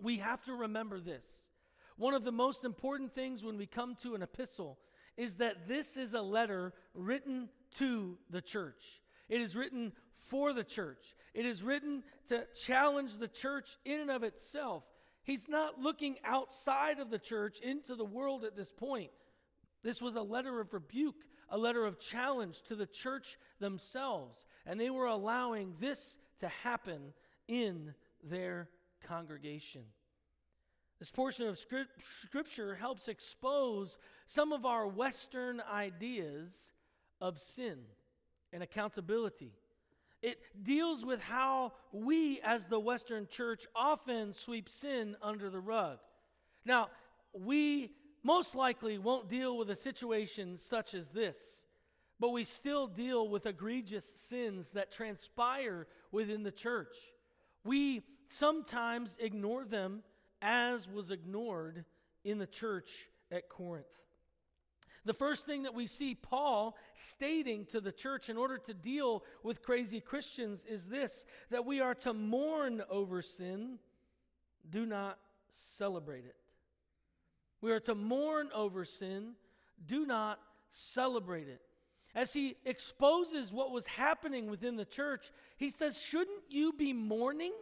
We 0.00 0.18
have 0.18 0.42
to 0.44 0.54
remember 0.54 1.00
this. 1.00 1.26
One 1.96 2.14
of 2.14 2.24
the 2.24 2.32
most 2.32 2.64
important 2.64 3.12
things 3.14 3.44
when 3.44 3.56
we 3.56 3.66
come 3.66 3.96
to 4.02 4.14
an 4.14 4.22
epistle 4.22 4.78
is 5.16 5.36
that 5.36 5.68
this 5.68 5.96
is 5.96 6.12
a 6.12 6.20
letter 6.20 6.72
written 6.92 7.48
to 7.78 8.18
the 8.30 8.42
church. 8.42 9.00
It 9.28 9.40
is 9.40 9.56
written 9.56 9.92
for 10.12 10.52
the 10.52 10.64
church. 10.64 11.14
It 11.32 11.46
is 11.46 11.62
written 11.62 12.02
to 12.28 12.46
challenge 12.64 13.14
the 13.14 13.28
church 13.28 13.78
in 13.84 14.00
and 14.00 14.10
of 14.10 14.22
itself. 14.22 14.84
He's 15.22 15.48
not 15.48 15.80
looking 15.80 16.16
outside 16.24 16.98
of 16.98 17.10
the 17.10 17.18
church 17.18 17.60
into 17.60 17.94
the 17.94 18.04
world 18.04 18.44
at 18.44 18.56
this 18.56 18.72
point. 18.72 19.10
This 19.82 20.02
was 20.02 20.16
a 20.16 20.22
letter 20.22 20.60
of 20.60 20.72
rebuke, 20.72 21.24
a 21.48 21.58
letter 21.58 21.84
of 21.86 21.98
challenge 21.98 22.62
to 22.62 22.74
the 22.74 22.86
church 22.86 23.38
themselves. 23.60 24.46
And 24.66 24.78
they 24.78 24.90
were 24.90 25.06
allowing 25.06 25.74
this 25.78 26.18
to 26.40 26.48
happen 26.48 27.14
in 27.48 27.94
their 28.22 28.68
congregation. 29.06 29.82
This 30.98 31.10
portion 31.10 31.46
of 31.48 31.58
Scripture 31.58 32.74
helps 32.74 33.08
expose 33.08 33.98
some 34.26 34.52
of 34.52 34.64
our 34.64 34.86
Western 34.86 35.60
ideas 35.60 36.72
of 37.20 37.38
sin 37.38 37.78
and 38.52 38.62
accountability. 38.62 39.52
It 40.22 40.38
deals 40.62 41.04
with 41.04 41.20
how 41.20 41.72
we, 41.92 42.40
as 42.42 42.66
the 42.66 42.80
Western 42.80 43.26
church, 43.26 43.66
often 43.74 44.32
sweep 44.32 44.68
sin 44.70 45.16
under 45.20 45.50
the 45.50 45.60
rug. 45.60 45.98
Now, 46.64 46.88
we 47.34 47.90
most 48.22 48.54
likely 48.54 48.96
won't 48.96 49.28
deal 49.28 49.58
with 49.58 49.68
a 49.68 49.76
situation 49.76 50.56
such 50.56 50.94
as 50.94 51.10
this, 51.10 51.66
but 52.18 52.30
we 52.30 52.44
still 52.44 52.86
deal 52.86 53.28
with 53.28 53.44
egregious 53.44 54.06
sins 54.06 54.70
that 54.70 54.90
transpire 54.90 55.86
within 56.10 56.42
the 56.42 56.52
church. 56.52 56.96
We 57.64 58.02
sometimes 58.28 59.16
ignore 59.20 59.64
them 59.64 60.02
as 60.42 60.88
was 60.88 61.10
ignored 61.10 61.84
in 62.24 62.38
the 62.38 62.46
church 62.46 63.08
at 63.30 63.48
Corinth. 63.48 63.86
The 65.04 65.14
first 65.14 65.44
thing 65.44 65.64
that 65.64 65.74
we 65.74 65.86
see 65.86 66.14
Paul 66.14 66.76
stating 66.94 67.66
to 67.66 67.80
the 67.80 67.92
church 67.92 68.30
in 68.30 68.38
order 68.38 68.56
to 68.58 68.72
deal 68.72 69.22
with 69.42 69.62
crazy 69.62 70.00
Christians 70.00 70.64
is 70.64 70.86
this 70.86 71.26
that 71.50 71.66
we 71.66 71.80
are 71.80 71.94
to 71.96 72.14
mourn 72.14 72.82
over 72.88 73.20
sin, 73.20 73.78
do 74.68 74.86
not 74.86 75.18
celebrate 75.50 76.24
it. 76.24 76.36
We 77.60 77.70
are 77.72 77.80
to 77.80 77.94
mourn 77.94 78.48
over 78.54 78.84
sin, 78.84 79.34
do 79.84 80.06
not 80.06 80.40
celebrate 80.70 81.48
it. 81.48 81.60
As 82.14 82.32
he 82.32 82.56
exposes 82.64 83.52
what 83.52 83.72
was 83.72 83.86
happening 83.86 84.48
within 84.48 84.76
the 84.76 84.84
church, 84.84 85.30
he 85.56 85.68
says, 85.68 86.00
Shouldn't 86.00 86.44
you 86.48 86.72
be 86.72 86.92
mourning? 86.92 87.52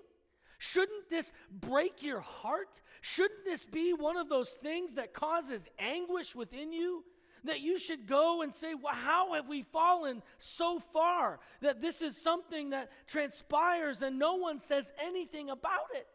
Shouldn't 0.64 1.11
this 1.11 1.33
break 1.50 2.04
your 2.04 2.21
heart? 2.21 2.81
Shouldn't 3.00 3.45
this 3.45 3.64
be 3.64 3.92
one 3.92 4.16
of 4.16 4.28
those 4.28 4.52
things 4.52 4.95
that 4.95 5.12
causes 5.12 5.69
anguish 5.76 6.37
within 6.37 6.73
you? 6.73 7.04
that 7.45 7.61
you 7.61 7.76
should 7.76 8.07
go 8.07 8.42
and 8.42 8.54
say, 8.54 8.73
well, 8.73 8.95
How 8.95 9.35
have 9.35 9.49
we 9.49 9.62
fallen 9.62 10.23
so 10.38 10.78
far 10.78 11.40
that 11.61 11.81
this 11.81 12.00
is 12.00 12.16
something 12.16 12.71
that 12.71 12.92
transpires 13.09 14.00
and 14.02 14.16
no 14.16 14.35
one 14.35 14.61
says 14.61 14.92
anything 15.04 15.50
about 15.50 15.90
it? 15.92 16.07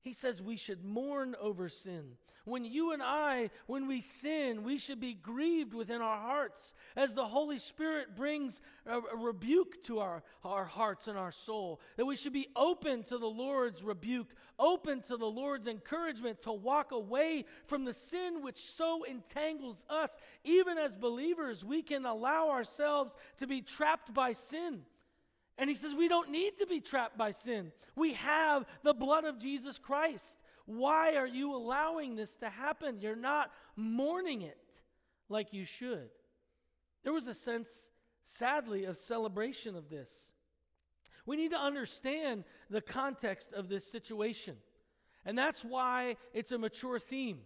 He 0.00 0.14
says 0.14 0.40
we 0.40 0.56
should 0.56 0.82
mourn 0.82 1.36
over 1.38 1.68
sin. 1.68 2.12
When 2.46 2.64
you 2.64 2.92
and 2.92 3.02
I, 3.02 3.50
when 3.66 3.88
we 3.88 4.00
sin, 4.00 4.62
we 4.62 4.78
should 4.78 5.00
be 5.00 5.14
grieved 5.14 5.74
within 5.74 6.00
our 6.00 6.16
hearts 6.16 6.74
as 6.94 7.12
the 7.12 7.26
Holy 7.26 7.58
Spirit 7.58 8.14
brings 8.14 8.60
a, 8.86 8.98
a, 8.98 9.16
rebuke 9.16 9.82
to 9.86 9.98
our, 9.98 10.22
our 10.44 10.64
hearts 10.64 11.08
and 11.08 11.18
our 11.18 11.32
soul. 11.32 11.80
That 11.96 12.06
we 12.06 12.14
should 12.14 12.32
be 12.32 12.46
open 12.54 13.02
to 13.04 13.18
the 13.18 13.26
Lord's 13.26 13.82
rebuke, 13.82 14.32
open 14.60 15.02
to 15.02 15.16
the 15.16 15.26
Lord's 15.26 15.66
encouragement 15.66 16.40
to 16.42 16.52
walk 16.52 16.92
away 16.92 17.46
from 17.66 17.84
the 17.84 17.92
sin 17.92 18.44
which 18.44 18.58
so 18.58 19.02
entangles 19.02 19.84
us. 19.90 20.16
Even 20.44 20.78
as 20.78 20.94
believers, 20.94 21.64
we 21.64 21.82
can 21.82 22.06
allow 22.06 22.50
ourselves 22.50 23.16
to 23.38 23.48
be 23.48 23.60
trapped 23.60 24.14
by 24.14 24.32
sin. 24.32 24.82
And 25.58 25.68
he 25.68 25.74
says, 25.74 25.96
We 25.96 26.06
don't 26.06 26.30
need 26.30 26.58
to 26.58 26.66
be 26.66 26.80
trapped 26.80 27.18
by 27.18 27.32
sin. 27.32 27.72
We 27.96 28.14
have 28.14 28.66
the 28.84 28.94
blood 28.94 29.24
of 29.24 29.40
Jesus 29.40 29.78
Christ. 29.78 30.38
Why 30.66 31.14
are 31.14 31.26
you 31.26 31.54
allowing 31.54 32.16
this 32.16 32.36
to 32.36 32.48
happen? 32.48 33.00
You're 33.00 33.16
not 33.16 33.52
mourning 33.76 34.42
it 34.42 34.58
like 35.28 35.52
you 35.52 35.64
should. 35.64 36.10
There 37.04 37.12
was 37.12 37.28
a 37.28 37.34
sense, 37.34 37.88
sadly, 38.24 38.84
of 38.84 38.96
celebration 38.96 39.76
of 39.76 39.88
this. 39.88 40.30
We 41.24 41.36
need 41.36 41.52
to 41.52 41.58
understand 41.58 42.44
the 42.68 42.80
context 42.80 43.52
of 43.52 43.68
this 43.68 43.90
situation. 43.90 44.56
And 45.24 45.38
that's 45.38 45.64
why 45.64 46.16
it's 46.34 46.52
a 46.52 46.58
mature 46.58 46.98
theme. 46.98 47.40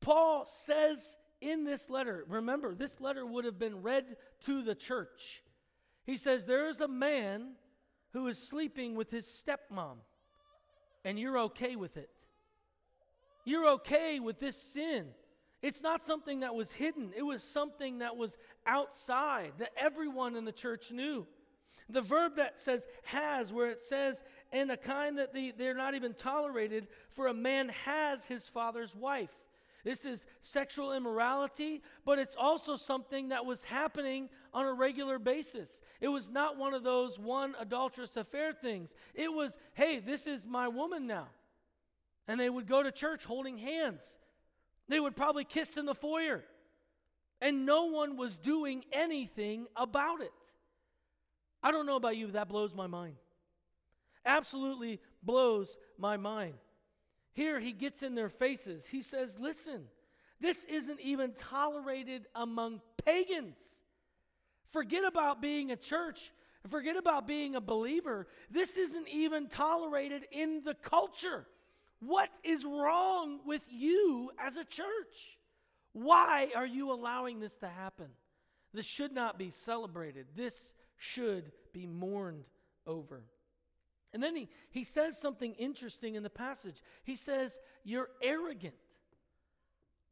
Paul 0.00 0.44
says 0.46 1.16
in 1.40 1.64
this 1.64 1.88
letter, 1.88 2.24
remember, 2.28 2.74
this 2.74 3.00
letter 3.00 3.24
would 3.24 3.44
have 3.44 3.58
been 3.58 3.82
read 3.82 4.16
to 4.44 4.62
the 4.62 4.74
church. 4.74 5.42
He 6.04 6.16
says, 6.16 6.44
There 6.44 6.68
is 6.68 6.80
a 6.80 6.88
man 6.88 7.52
who 8.12 8.26
is 8.28 8.38
sleeping 8.38 8.94
with 8.94 9.10
his 9.10 9.26
stepmom 9.26 9.98
and 11.04 11.18
you're 11.18 11.38
okay 11.38 11.76
with 11.76 11.96
it. 11.96 12.10
You're 13.44 13.68
okay 13.70 14.20
with 14.20 14.38
this 14.38 14.56
sin. 14.56 15.06
It's 15.62 15.82
not 15.82 16.02
something 16.02 16.40
that 16.40 16.54
was 16.54 16.72
hidden, 16.72 17.12
it 17.16 17.22
was 17.22 17.42
something 17.42 17.98
that 17.98 18.16
was 18.16 18.36
outside 18.66 19.52
that 19.58 19.72
everyone 19.76 20.36
in 20.36 20.44
the 20.44 20.52
church 20.52 20.90
knew. 20.90 21.26
The 21.88 22.00
verb 22.00 22.36
that 22.36 22.58
says 22.58 22.86
has, 23.04 23.52
where 23.52 23.68
it 23.68 23.80
says, 23.80 24.22
and 24.52 24.70
a 24.70 24.76
kind 24.76 25.18
that 25.18 25.34
they, 25.34 25.52
they're 25.56 25.74
not 25.74 25.94
even 25.94 26.14
tolerated, 26.14 26.86
for 27.08 27.26
a 27.26 27.34
man 27.34 27.70
has 27.84 28.26
his 28.26 28.48
father's 28.48 28.94
wife. 28.94 29.36
This 29.84 30.04
is 30.04 30.26
sexual 30.42 30.92
immorality, 30.92 31.82
but 32.04 32.18
it's 32.18 32.36
also 32.38 32.76
something 32.76 33.28
that 33.28 33.46
was 33.46 33.62
happening 33.62 34.28
on 34.52 34.66
a 34.66 34.72
regular 34.72 35.18
basis. 35.18 35.80
It 36.00 36.08
was 36.08 36.30
not 36.30 36.58
one 36.58 36.74
of 36.74 36.82
those 36.82 37.18
one 37.18 37.54
adulterous 37.58 38.16
affair 38.16 38.52
things. 38.52 38.94
It 39.14 39.32
was, 39.32 39.56
hey, 39.74 39.98
this 39.98 40.26
is 40.26 40.46
my 40.46 40.68
woman 40.68 41.06
now. 41.06 41.28
And 42.28 42.38
they 42.38 42.50
would 42.50 42.66
go 42.66 42.82
to 42.82 42.92
church 42.92 43.24
holding 43.24 43.56
hands. 43.56 44.18
They 44.88 45.00
would 45.00 45.16
probably 45.16 45.44
kiss 45.44 45.76
in 45.76 45.86
the 45.86 45.94
foyer. 45.94 46.44
And 47.40 47.64
no 47.64 47.86
one 47.86 48.16
was 48.16 48.36
doing 48.36 48.84
anything 48.92 49.66
about 49.74 50.20
it. 50.20 50.30
I 51.62 51.70
don't 51.70 51.86
know 51.86 51.96
about 51.96 52.16
you, 52.16 52.30
that 52.32 52.48
blows 52.48 52.74
my 52.74 52.86
mind. 52.86 53.16
Absolutely 54.26 55.00
blows 55.22 55.78
my 55.98 56.16
mind. 56.16 56.54
Here 57.40 57.58
he 57.58 57.72
gets 57.72 58.02
in 58.02 58.14
their 58.14 58.28
faces. 58.28 58.84
He 58.84 59.00
says, 59.00 59.38
Listen, 59.40 59.84
this 60.42 60.66
isn't 60.66 61.00
even 61.00 61.32
tolerated 61.32 62.26
among 62.34 62.82
pagans. 63.02 63.56
Forget 64.66 65.04
about 65.06 65.40
being 65.40 65.70
a 65.70 65.76
church. 65.76 66.32
Forget 66.68 66.98
about 66.98 67.26
being 67.26 67.54
a 67.56 67.60
believer. 67.62 68.26
This 68.50 68.76
isn't 68.76 69.08
even 69.08 69.48
tolerated 69.48 70.26
in 70.30 70.64
the 70.66 70.74
culture. 70.74 71.46
What 72.00 72.28
is 72.44 72.66
wrong 72.66 73.40
with 73.46 73.62
you 73.70 74.32
as 74.38 74.58
a 74.58 74.64
church? 74.64 75.38
Why 75.94 76.50
are 76.54 76.66
you 76.66 76.92
allowing 76.92 77.40
this 77.40 77.56
to 77.56 77.68
happen? 77.68 78.08
This 78.74 78.84
should 78.84 79.12
not 79.12 79.38
be 79.38 79.48
celebrated. 79.50 80.26
This 80.36 80.74
should 80.98 81.52
be 81.72 81.86
mourned 81.86 82.44
over. 82.86 83.22
And 84.12 84.22
then 84.22 84.34
he, 84.34 84.48
he 84.70 84.84
says 84.84 85.20
something 85.20 85.54
interesting 85.54 86.14
in 86.14 86.22
the 86.22 86.30
passage. 86.30 86.82
He 87.04 87.16
says, 87.16 87.58
You're 87.84 88.08
arrogant. 88.22 88.74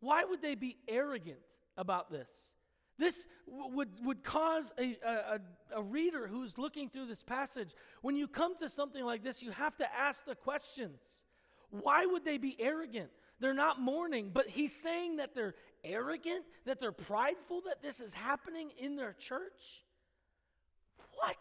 Why 0.00 0.24
would 0.24 0.40
they 0.40 0.54
be 0.54 0.76
arrogant 0.86 1.40
about 1.76 2.10
this? 2.10 2.52
This 2.98 3.26
w- 3.46 3.76
would, 3.76 3.88
would 4.04 4.24
cause 4.24 4.72
a, 4.78 4.96
a, 5.04 5.40
a 5.76 5.82
reader 5.82 6.26
who's 6.26 6.58
looking 6.58 6.88
through 6.88 7.06
this 7.06 7.22
passage, 7.22 7.74
when 8.02 8.16
you 8.16 8.28
come 8.28 8.56
to 8.58 8.68
something 8.68 9.04
like 9.04 9.22
this, 9.22 9.42
you 9.42 9.50
have 9.52 9.76
to 9.76 9.86
ask 9.92 10.24
the 10.24 10.34
questions. 10.34 11.24
Why 11.70 12.06
would 12.06 12.24
they 12.24 12.38
be 12.38 12.56
arrogant? 12.58 13.10
They're 13.40 13.54
not 13.54 13.80
mourning, 13.80 14.30
but 14.32 14.48
he's 14.48 14.80
saying 14.82 15.16
that 15.16 15.34
they're 15.34 15.54
arrogant, 15.84 16.44
that 16.66 16.80
they're 16.80 16.90
prideful, 16.92 17.62
that 17.66 17.82
this 17.82 18.00
is 18.00 18.12
happening 18.12 18.70
in 18.78 18.96
their 18.96 19.12
church. 19.12 19.84
What? 21.18 21.36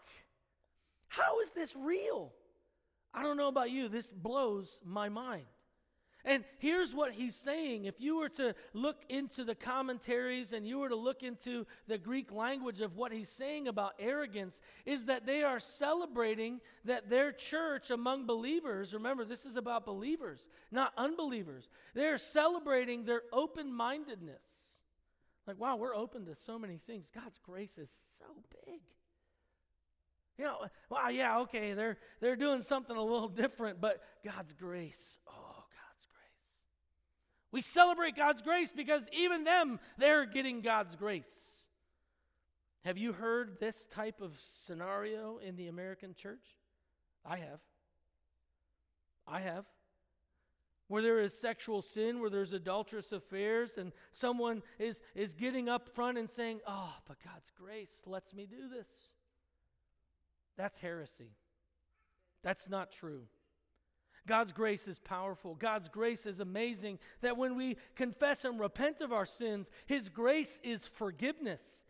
How 1.08 1.40
is 1.40 1.50
this 1.50 1.74
real? 1.74 2.32
I 3.14 3.22
don't 3.22 3.36
know 3.36 3.48
about 3.48 3.70
you, 3.70 3.88
this 3.88 4.12
blows 4.12 4.80
my 4.84 5.08
mind. 5.08 5.46
And 6.24 6.44
here's 6.58 6.94
what 6.94 7.12
he's 7.12 7.36
saying. 7.36 7.84
If 7.84 8.00
you 8.00 8.18
were 8.18 8.28
to 8.30 8.54
look 8.74 9.02
into 9.08 9.44
the 9.44 9.54
commentaries 9.54 10.52
and 10.52 10.66
you 10.66 10.78
were 10.78 10.88
to 10.88 10.96
look 10.96 11.22
into 11.22 11.64
the 11.86 11.96
Greek 11.96 12.32
language 12.32 12.80
of 12.80 12.96
what 12.96 13.12
he's 13.12 13.30
saying 13.30 13.68
about 13.68 13.92
arrogance, 13.98 14.60
is 14.84 15.06
that 15.06 15.26
they 15.26 15.42
are 15.42 15.60
celebrating 15.60 16.60
that 16.84 17.08
their 17.08 17.32
church 17.32 17.90
among 17.90 18.26
believers, 18.26 18.92
remember, 18.92 19.24
this 19.24 19.46
is 19.46 19.56
about 19.56 19.86
believers, 19.86 20.48
not 20.70 20.92
unbelievers, 20.98 21.70
they're 21.94 22.18
celebrating 22.18 23.04
their 23.04 23.22
open 23.32 23.72
mindedness. 23.72 24.80
Like, 25.46 25.58
wow, 25.58 25.76
we're 25.76 25.96
open 25.96 26.26
to 26.26 26.34
so 26.34 26.58
many 26.58 26.76
things. 26.76 27.10
God's 27.14 27.38
grace 27.38 27.78
is 27.78 27.90
so 28.18 28.26
big. 28.66 28.80
You 30.38 30.44
know, 30.44 30.58
wow, 30.88 31.08
yeah, 31.08 31.40
okay, 31.40 31.74
they're 31.74 31.98
they're 32.20 32.36
doing 32.36 32.62
something 32.62 32.96
a 32.96 33.02
little 33.02 33.28
different, 33.28 33.80
but 33.80 34.00
God's 34.24 34.52
grace, 34.52 35.18
oh 35.26 35.32
God's 35.32 36.06
grace. 36.06 37.50
we 37.50 37.60
celebrate 37.60 38.14
God's 38.14 38.40
grace 38.40 38.72
because 38.74 39.08
even 39.12 39.42
them, 39.42 39.80
they're 39.98 40.26
getting 40.26 40.60
God's 40.60 40.94
grace. 40.94 41.64
Have 42.84 42.96
you 42.96 43.12
heard 43.12 43.58
this 43.58 43.86
type 43.86 44.20
of 44.20 44.38
scenario 44.38 45.38
in 45.38 45.56
the 45.56 45.66
American 45.66 46.14
church? 46.14 46.56
I 47.24 47.38
have. 47.38 47.60
I 49.26 49.40
have. 49.40 49.66
Where 50.86 51.02
there 51.02 51.20
is 51.20 51.38
sexual 51.38 51.82
sin, 51.82 52.20
where 52.20 52.30
there's 52.30 52.52
adulterous 52.52 53.12
affairs, 53.12 53.76
and 53.76 53.92
someone 54.12 54.62
is, 54.78 55.02
is 55.14 55.34
getting 55.34 55.68
up 55.68 55.88
front 55.88 56.16
and 56.16 56.30
saying, 56.30 56.60
Oh, 56.66 56.94
but 57.06 57.16
God's 57.22 57.50
grace 57.50 58.00
lets 58.06 58.32
me 58.32 58.46
do 58.46 58.68
this. 58.68 58.88
That's 60.58 60.80
heresy. 60.80 61.30
That's 62.42 62.68
not 62.68 62.92
true. 62.92 63.22
God's 64.26 64.52
grace 64.52 64.86
is 64.86 64.98
powerful. 64.98 65.54
God's 65.54 65.88
grace 65.88 66.26
is 66.26 66.40
amazing. 66.40 66.98
That 67.22 67.38
when 67.38 67.56
we 67.56 67.78
confess 67.96 68.44
and 68.44 68.60
repent 68.60 69.00
of 69.00 69.12
our 69.12 69.24
sins, 69.24 69.70
His 69.86 70.10
grace 70.10 70.60
is 70.62 70.86
forgiveness. 70.86 71.84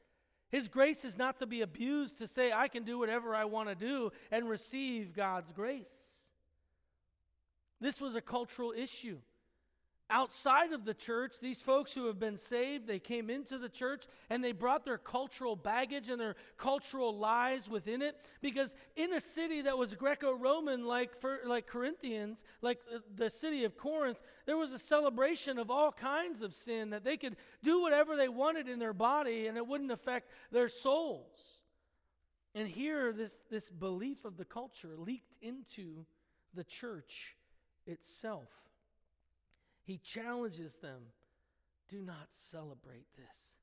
His 0.50 0.68
grace 0.68 1.04
is 1.04 1.18
not 1.18 1.40
to 1.40 1.46
be 1.46 1.62
abused 1.62 2.18
to 2.18 2.28
say, 2.28 2.52
I 2.52 2.68
can 2.68 2.84
do 2.84 2.98
whatever 2.98 3.34
I 3.34 3.44
want 3.44 3.68
to 3.68 3.75
do 3.75 4.12
and 4.30 4.48
receive 4.48 5.12
God's 5.12 5.50
grace. 5.50 5.92
This 7.80 8.00
was 8.00 8.14
a 8.14 8.20
cultural 8.20 8.72
issue 8.76 9.18
outside 10.10 10.72
of 10.72 10.84
the 10.84 10.94
church, 10.94 11.34
these 11.40 11.60
folks 11.60 11.92
who 11.92 12.06
have 12.06 12.18
been 12.18 12.36
saved, 12.36 12.86
they 12.86 12.98
came 12.98 13.28
into 13.28 13.58
the 13.58 13.68
church 13.68 14.06
and 14.30 14.42
they 14.42 14.52
brought 14.52 14.84
their 14.84 14.98
cultural 14.98 15.56
baggage 15.56 16.08
and 16.08 16.20
their 16.20 16.36
cultural 16.56 17.16
lies 17.16 17.68
within 17.68 18.00
it. 18.02 18.16
Because 18.40 18.74
in 18.96 19.12
a 19.12 19.20
city 19.20 19.62
that 19.62 19.76
was 19.76 19.94
Greco 19.94 20.32
Roman, 20.32 20.86
like, 20.86 21.12
like 21.46 21.66
Corinthians, 21.66 22.42
like 22.62 22.80
the 23.14 23.30
city 23.30 23.64
of 23.64 23.76
Corinth, 23.76 24.18
there 24.46 24.56
was 24.56 24.72
a 24.72 24.78
celebration 24.78 25.58
of 25.58 25.70
all 25.70 25.92
kinds 25.92 26.42
of 26.42 26.54
sin 26.54 26.90
that 26.90 27.04
they 27.04 27.16
could 27.16 27.36
do 27.62 27.82
whatever 27.82 28.16
they 28.16 28.28
wanted 28.28 28.68
in 28.68 28.78
their 28.78 28.94
body 28.94 29.46
and 29.46 29.56
it 29.56 29.66
wouldn't 29.66 29.92
affect 29.92 30.30
their 30.50 30.68
souls. 30.68 31.38
And 32.54 32.66
here, 32.66 33.12
this, 33.12 33.44
this 33.50 33.68
belief 33.68 34.24
of 34.24 34.36
the 34.36 34.44
culture 34.44 34.94
leaked 34.96 35.34
into 35.42 36.06
the 36.54 36.64
church 36.64 37.36
itself. 37.86 38.48
He 39.88 39.97
challenges 39.97 40.76
them 40.76 41.00
do 41.88 42.02
not 42.02 42.26
celebrate 42.28 43.07
this. 43.16 43.54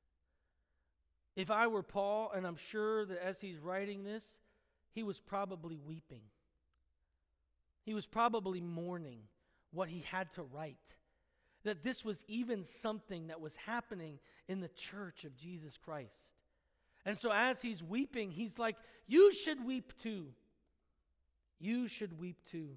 If 1.36 1.52
I 1.52 1.68
were 1.68 1.84
Paul, 1.84 2.32
and 2.34 2.44
I'm 2.44 2.56
sure 2.56 3.06
that 3.06 3.24
as 3.24 3.40
he's 3.40 3.60
writing 3.60 4.02
this, 4.02 4.40
he 4.90 5.04
was 5.04 5.20
probably 5.20 5.78
weeping. 5.78 6.22
He 7.84 7.94
was 7.94 8.06
probably 8.06 8.60
mourning 8.60 9.20
what 9.70 9.88
he 9.88 10.00
had 10.10 10.32
to 10.32 10.42
write. 10.42 10.96
That 11.62 11.84
this 11.84 12.04
was 12.04 12.24
even 12.26 12.64
something 12.64 13.28
that 13.28 13.40
was 13.40 13.54
happening 13.54 14.18
in 14.48 14.58
the 14.58 14.70
church 14.70 15.22
of 15.22 15.36
Jesus 15.36 15.78
Christ. 15.78 16.40
And 17.04 17.16
so 17.16 17.30
as 17.30 17.62
he's 17.62 17.84
weeping, 17.84 18.32
he's 18.32 18.58
like, 18.58 18.74
You 19.06 19.32
should 19.32 19.64
weep 19.64 19.92
too. 19.96 20.32
You 21.60 21.86
should 21.86 22.18
weep 22.18 22.38
too. 22.50 22.70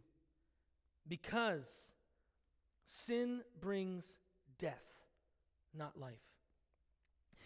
Because 1.07 1.93
Sin 2.91 3.41
brings 3.61 4.17
death, 4.57 4.83
not 5.77 5.99
life. 5.99 6.15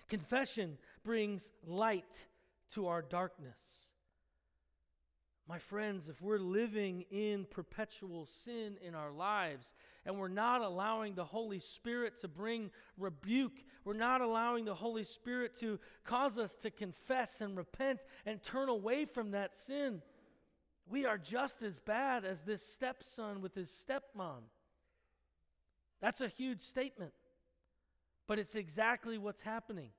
Confession 0.07 0.77
brings 1.03 1.51
light 1.67 2.25
to 2.71 2.87
our 2.87 3.01
darkness. 3.01 3.89
My 5.45 5.59
friends, 5.59 6.07
if 6.07 6.21
we're 6.21 6.37
living 6.37 7.03
in 7.11 7.45
perpetual 7.51 8.25
sin 8.25 8.77
in 8.81 8.95
our 8.95 9.11
lives 9.11 9.73
and 10.05 10.17
we're 10.17 10.29
not 10.29 10.61
allowing 10.61 11.13
the 11.13 11.25
Holy 11.25 11.59
Spirit 11.59 12.21
to 12.21 12.29
bring 12.29 12.71
rebuke, 12.97 13.65
we're 13.83 13.95
not 13.95 14.21
allowing 14.21 14.63
the 14.63 14.73
Holy 14.73 15.03
Spirit 15.03 15.57
to 15.57 15.77
cause 16.05 16.37
us 16.37 16.55
to 16.55 16.71
confess 16.71 17.41
and 17.41 17.57
repent 17.57 18.05
and 18.25 18.41
turn 18.41 18.69
away 18.69 19.03
from 19.03 19.31
that 19.31 19.53
sin, 19.53 20.01
we 20.87 21.05
are 21.05 21.17
just 21.17 21.61
as 21.61 21.79
bad 21.79 22.23
as 22.23 22.43
this 22.43 22.65
stepson 22.65 23.41
with 23.41 23.55
his 23.55 23.69
stepmom. 23.69 24.43
That's 26.03 26.19
a 26.19 26.27
huge 26.27 26.61
statement, 26.61 27.13
but 28.27 28.37
it's 28.37 28.55
exactly 28.55 29.17
what's 29.17 29.39
happening. 29.39 29.91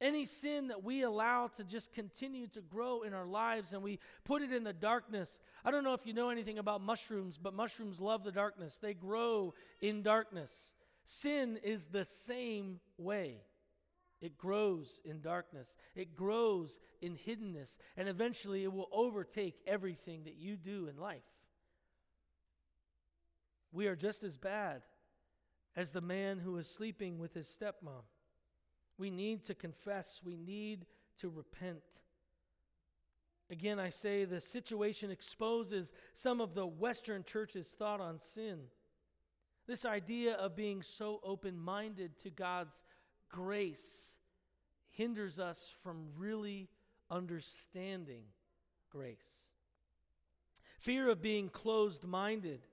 Any 0.00 0.26
sin 0.26 0.68
that 0.68 0.84
we 0.84 1.02
allow 1.02 1.48
to 1.56 1.64
just 1.64 1.92
continue 1.92 2.46
to 2.46 2.60
grow 2.60 3.02
in 3.02 3.12
our 3.14 3.26
lives 3.26 3.72
and 3.72 3.82
we 3.82 3.98
put 4.22 4.42
it 4.42 4.52
in 4.52 4.62
the 4.62 4.72
darkness. 4.72 5.40
I 5.64 5.72
don't 5.72 5.82
know 5.82 5.94
if 5.94 6.06
you 6.06 6.12
know 6.12 6.30
anything 6.30 6.60
about 6.60 6.82
mushrooms, 6.82 7.36
but 7.36 7.52
mushrooms 7.52 8.00
love 8.00 8.22
the 8.22 8.30
darkness. 8.30 8.78
They 8.78 8.94
grow 8.94 9.54
in 9.80 10.04
darkness. 10.04 10.72
Sin 11.04 11.58
is 11.64 11.86
the 11.86 12.04
same 12.04 12.78
way. 12.96 13.38
It 14.20 14.38
grows 14.38 15.00
in 15.04 15.20
darkness, 15.20 15.76
it 15.94 16.14
grows 16.14 16.78
in 17.00 17.16
hiddenness, 17.16 17.76
and 17.96 18.08
eventually 18.08 18.64
it 18.64 18.72
will 18.72 18.88
overtake 18.92 19.60
everything 19.64 20.24
that 20.24 20.36
you 20.36 20.56
do 20.56 20.88
in 20.88 20.96
life. 20.96 21.22
We 23.72 23.86
are 23.86 23.96
just 23.96 24.22
as 24.22 24.36
bad 24.36 24.82
as 25.78 25.92
the 25.92 26.00
man 26.00 26.40
who 26.40 26.54
was 26.54 26.68
sleeping 26.68 27.20
with 27.20 27.34
his 27.34 27.46
stepmom. 27.46 28.02
We 28.98 29.10
need 29.10 29.44
to 29.44 29.54
confess, 29.54 30.20
we 30.24 30.36
need 30.36 30.86
to 31.18 31.28
repent. 31.28 31.84
Again, 33.48 33.78
I 33.78 33.90
say 33.90 34.24
the 34.24 34.40
situation 34.40 35.12
exposes 35.12 35.92
some 36.14 36.40
of 36.40 36.56
the 36.56 36.66
Western 36.66 37.22
church's 37.22 37.68
thought 37.68 38.00
on 38.00 38.18
sin. 38.18 38.58
This 39.68 39.84
idea 39.84 40.34
of 40.34 40.56
being 40.56 40.82
so 40.82 41.20
open 41.22 41.56
minded 41.56 42.18
to 42.24 42.30
God's 42.30 42.82
grace 43.28 44.16
hinders 44.90 45.38
us 45.38 45.72
from 45.84 46.08
really 46.16 46.70
understanding 47.08 48.24
grace. 48.90 49.46
Fear 50.80 51.08
of 51.08 51.22
being 51.22 51.48
closed 51.48 52.04
minded 52.04 52.66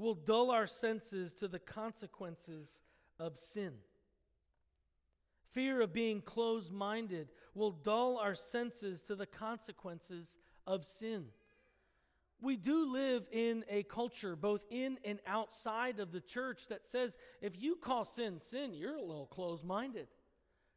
will 0.00 0.14
dull 0.14 0.50
our 0.50 0.66
senses 0.66 1.32
to 1.34 1.46
the 1.46 1.58
consequences 1.58 2.80
of 3.18 3.38
sin. 3.38 3.72
Fear 5.52 5.82
of 5.82 5.92
being 5.92 6.22
closed 6.22 6.72
minded 6.72 7.28
will 7.54 7.72
dull 7.72 8.18
our 8.18 8.34
senses 8.34 9.02
to 9.02 9.14
the 9.14 9.26
consequences 9.26 10.38
of 10.66 10.84
sin. 10.84 11.26
We 12.40 12.56
do 12.56 12.90
live 12.90 13.26
in 13.30 13.64
a 13.68 13.82
culture, 13.82 14.34
both 14.36 14.64
in 14.70 14.98
and 15.04 15.18
outside 15.26 16.00
of 16.00 16.12
the 16.12 16.20
church, 16.20 16.68
that 16.68 16.86
says 16.86 17.16
if 17.42 17.60
you 17.60 17.76
call 17.76 18.04
sin 18.04 18.40
sin, 18.40 18.72
you're 18.72 18.96
a 18.96 19.02
little 19.02 19.26
closed 19.26 19.64
minded. 19.64 20.06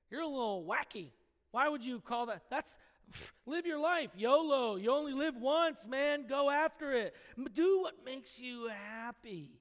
You're 0.09 0.21
a 0.21 0.27
little 0.27 0.65
wacky. 0.67 1.11
Why 1.51 1.69
would 1.69 1.85
you 1.85 2.01
call 2.01 2.25
that? 2.25 2.43
That's 2.49 2.77
Live 3.45 3.65
your 3.65 3.79
life. 3.79 4.09
YOLO. 4.15 4.75
You 4.75 4.91
only 4.91 5.13
live 5.13 5.35
once, 5.37 5.87
man. 5.87 6.25
Go 6.27 6.49
after 6.49 6.93
it. 6.93 7.15
Do 7.53 7.81
what 7.81 8.05
makes 8.05 8.39
you 8.39 8.69
happy. 8.69 9.59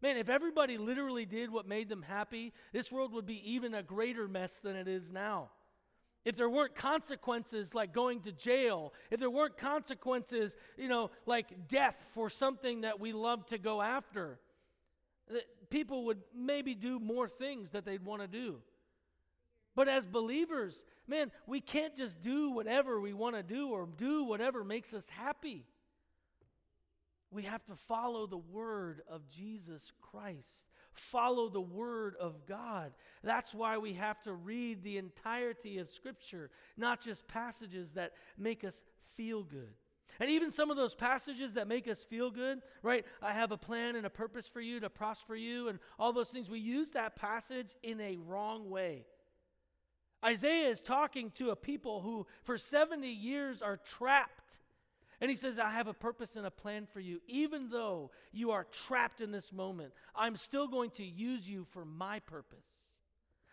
Man, 0.00 0.16
if 0.16 0.28
everybody 0.28 0.76
literally 0.76 1.24
did 1.24 1.50
what 1.50 1.66
made 1.66 1.88
them 1.88 2.02
happy, 2.02 2.52
this 2.72 2.92
world 2.92 3.12
would 3.12 3.26
be 3.26 3.52
even 3.52 3.72
a 3.74 3.82
greater 3.82 4.28
mess 4.28 4.58
than 4.60 4.76
it 4.76 4.88
is 4.88 5.10
now. 5.10 5.50
If 6.24 6.36
there 6.36 6.48
weren't 6.48 6.74
consequences 6.74 7.74
like 7.74 7.92
going 7.92 8.20
to 8.22 8.32
jail, 8.32 8.94
if 9.10 9.20
there 9.20 9.30
weren't 9.30 9.58
consequences, 9.58 10.56
you 10.76 10.88
know, 10.88 11.10
like 11.26 11.68
death 11.68 12.06
for 12.12 12.30
something 12.30 12.82
that 12.82 12.98
we 12.98 13.12
love 13.12 13.46
to 13.46 13.58
go 13.58 13.82
after, 13.82 14.38
people 15.70 16.04
would 16.06 16.20
maybe 16.34 16.74
do 16.74 16.98
more 16.98 17.28
things 17.28 17.70
that 17.72 17.84
they'd 17.84 18.04
want 18.04 18.22
to 18.22 18.28
do. 18.28 18.60
But 19.74 19.88
as 19.88 20.06
believers, 20.06 20.84
man, 21.06 21.30
we 21.46 21.60
can't 21.60 21.94
just 21.94 22.20
do 22.20 22.50
whatever 22.50 23.00
we 23.00 23.12
want 23.12 23.36
to 23.36 23.42
do 23.42 23.70
or 23.70 23.86
do 23.96 24.24
whatever 24.24 24.62
makes 24.62 24.94
us 24.94 25.08
happy. 25.08 25.64
We 27.30 27.42
have 27.42 27.64
to 27.66 27.74
follow 27.74 28.26
the 28.26 28.38
word 28.38 29.02
of 29.08 29.28
Jesus 29.28 29.90
Christ, 30.00 30.68
follow 30.92 31.48
the 31.48 31.60
word 31.60 32.14
of 32.20 32.46
God. 32.46 32.92
That's 33.24 33.52
why 33.52 33.78
we 33.78 33.94
have 33.94 34.22
to 34.22 34.32
read 34.32 34.84
the 34.84 34.98
entirety 34.98 35.78
of 35.78 35.88
Scripture, 35.88 36.50
not 36.76 37.00
just 37.00 37.26
passages 37.26 37.94
that 37.94 38.12
make 38.38 38.62
us 38.62 38.80
feel 39.16 39.42
good. 39.42 39.74
And 40.20 40.30
even 40.30 40.52
some 40.52 40.70
of 40.70 40.76
those 40.76 40.94
passages 40.94 41.54
that 41.54 41.66
make 41.66 41.88
us 41.88 42.04
feel 42.04 42.30
good, 42.30 42.60
right? 42.82 43.04
I 43.20 43.32
have 43.32 43.50
a 43.50 43.56
plan 43.56 43.96
and 43.96 44.06
a 44.06 44.10
purpose 44.10 44.46
for 44.46 44.60
you 44.60 44.78
to 44.78 44.88
prosper 44.88 45.34
you, 45.34 45.66
and 45.66 45.80
all 45.98 46.12
those 46.12 46.30
things. 46.30 46.48
We 46.48 46.60
use 46.60 46.92
that 46.92 47.16
passage 47.16 47.74
in 47.82 48.00
a 48.00 48.16
wrong 48.16 48.70
way. 48.70 49.06
Isaiah 50.24 50.70
is 50.70 50.80
talking 50.80 51.30
to 51.32 51.50
a 51.50 51.56
people 51.56 52.00
who, 52.00 52.26
for 52.42 52.56
70 52.56 53.06
years, 53.08 53.62
are 53.62 53.76
trapped. 53.76 54.58
And 55.20 55.30
he 55.30 55.36
says, 55.36 55.58
I 55.58 55.70
have 55.70 55.86
a 55.86 55.94
purpose 55.94 56.36
and 56.36 56.46
a 56.46 56.50
plan 56.50 56.86
for 56.86 57.00
you. 57.00 57.20
Even 57.26 57.68
though 57.68 58.10
you 58.32 58.50
are 58.50 58.64
trapped 58.64 59.20
in 59.20 59.30
this 59.30 59.52
moment, 59.52 59.92
I'm 60.14 60.36
still 60.36 60.66
going 60.66 60.90
to 60.92 61.04
use 61.04 61.48
you 61.48 61.64
for 61.70 61.84
my 61.84 62.20
purpose. 62.20 62.66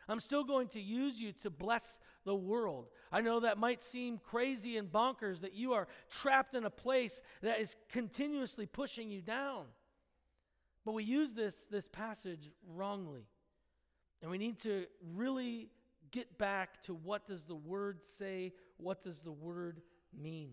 I'm 0.08 0.20
still 0.20 0.44
going 0.44 0.68
to 0.70 0.82
use 0.82 1.22
you 1.22 1.32
to 1.44 1.50
bless 1.50 2.00
the 2.26 2.36
world. 2.36 2.88
I 3.12 3.22
know 3.22 3.42
that 3.42 3.58
might 3.58 3.82
seem 3.82 4.18
crazy 4.18 4.78
and 4.78 4.92
bonkers 4.92 5.42
that 5.42 5.54
you 5.54 5.74
are 5.74 5.88
trapped 6.10 6.56
in 6.56 6.66
a 6.66 6.70
place 6.70 7.22
that 7.42 7.60
is 7.60 7.76
continuously 7.90 8.66
pushing 8.66 9.10
you 9.10 9.22
down. 9.22 9.66
But 10.86 10.94
we 10.94 11.04
use 11.04 11.34
this, 11.34 11.68
this 11.68 11.88
passage 11.88 12.50
wrongly. 12.68 13.28
And 14.22 14.30
we 14.30 14.38
need 14.38 14.60
to 14.60 14.86
really 15.14 15.70
get 16.12 16.38
back 16.38 16.82
to 16.84 16.94
what 16.94 17.28
does 17.28 17.46
the 17.46 17.56
word 17.56 18.04
say? 18.04 18.54
What 18.78 19.04
does 19.04 19.22
the 19.22 19.32
word 19.32 19.82
mean? 20.18 20.52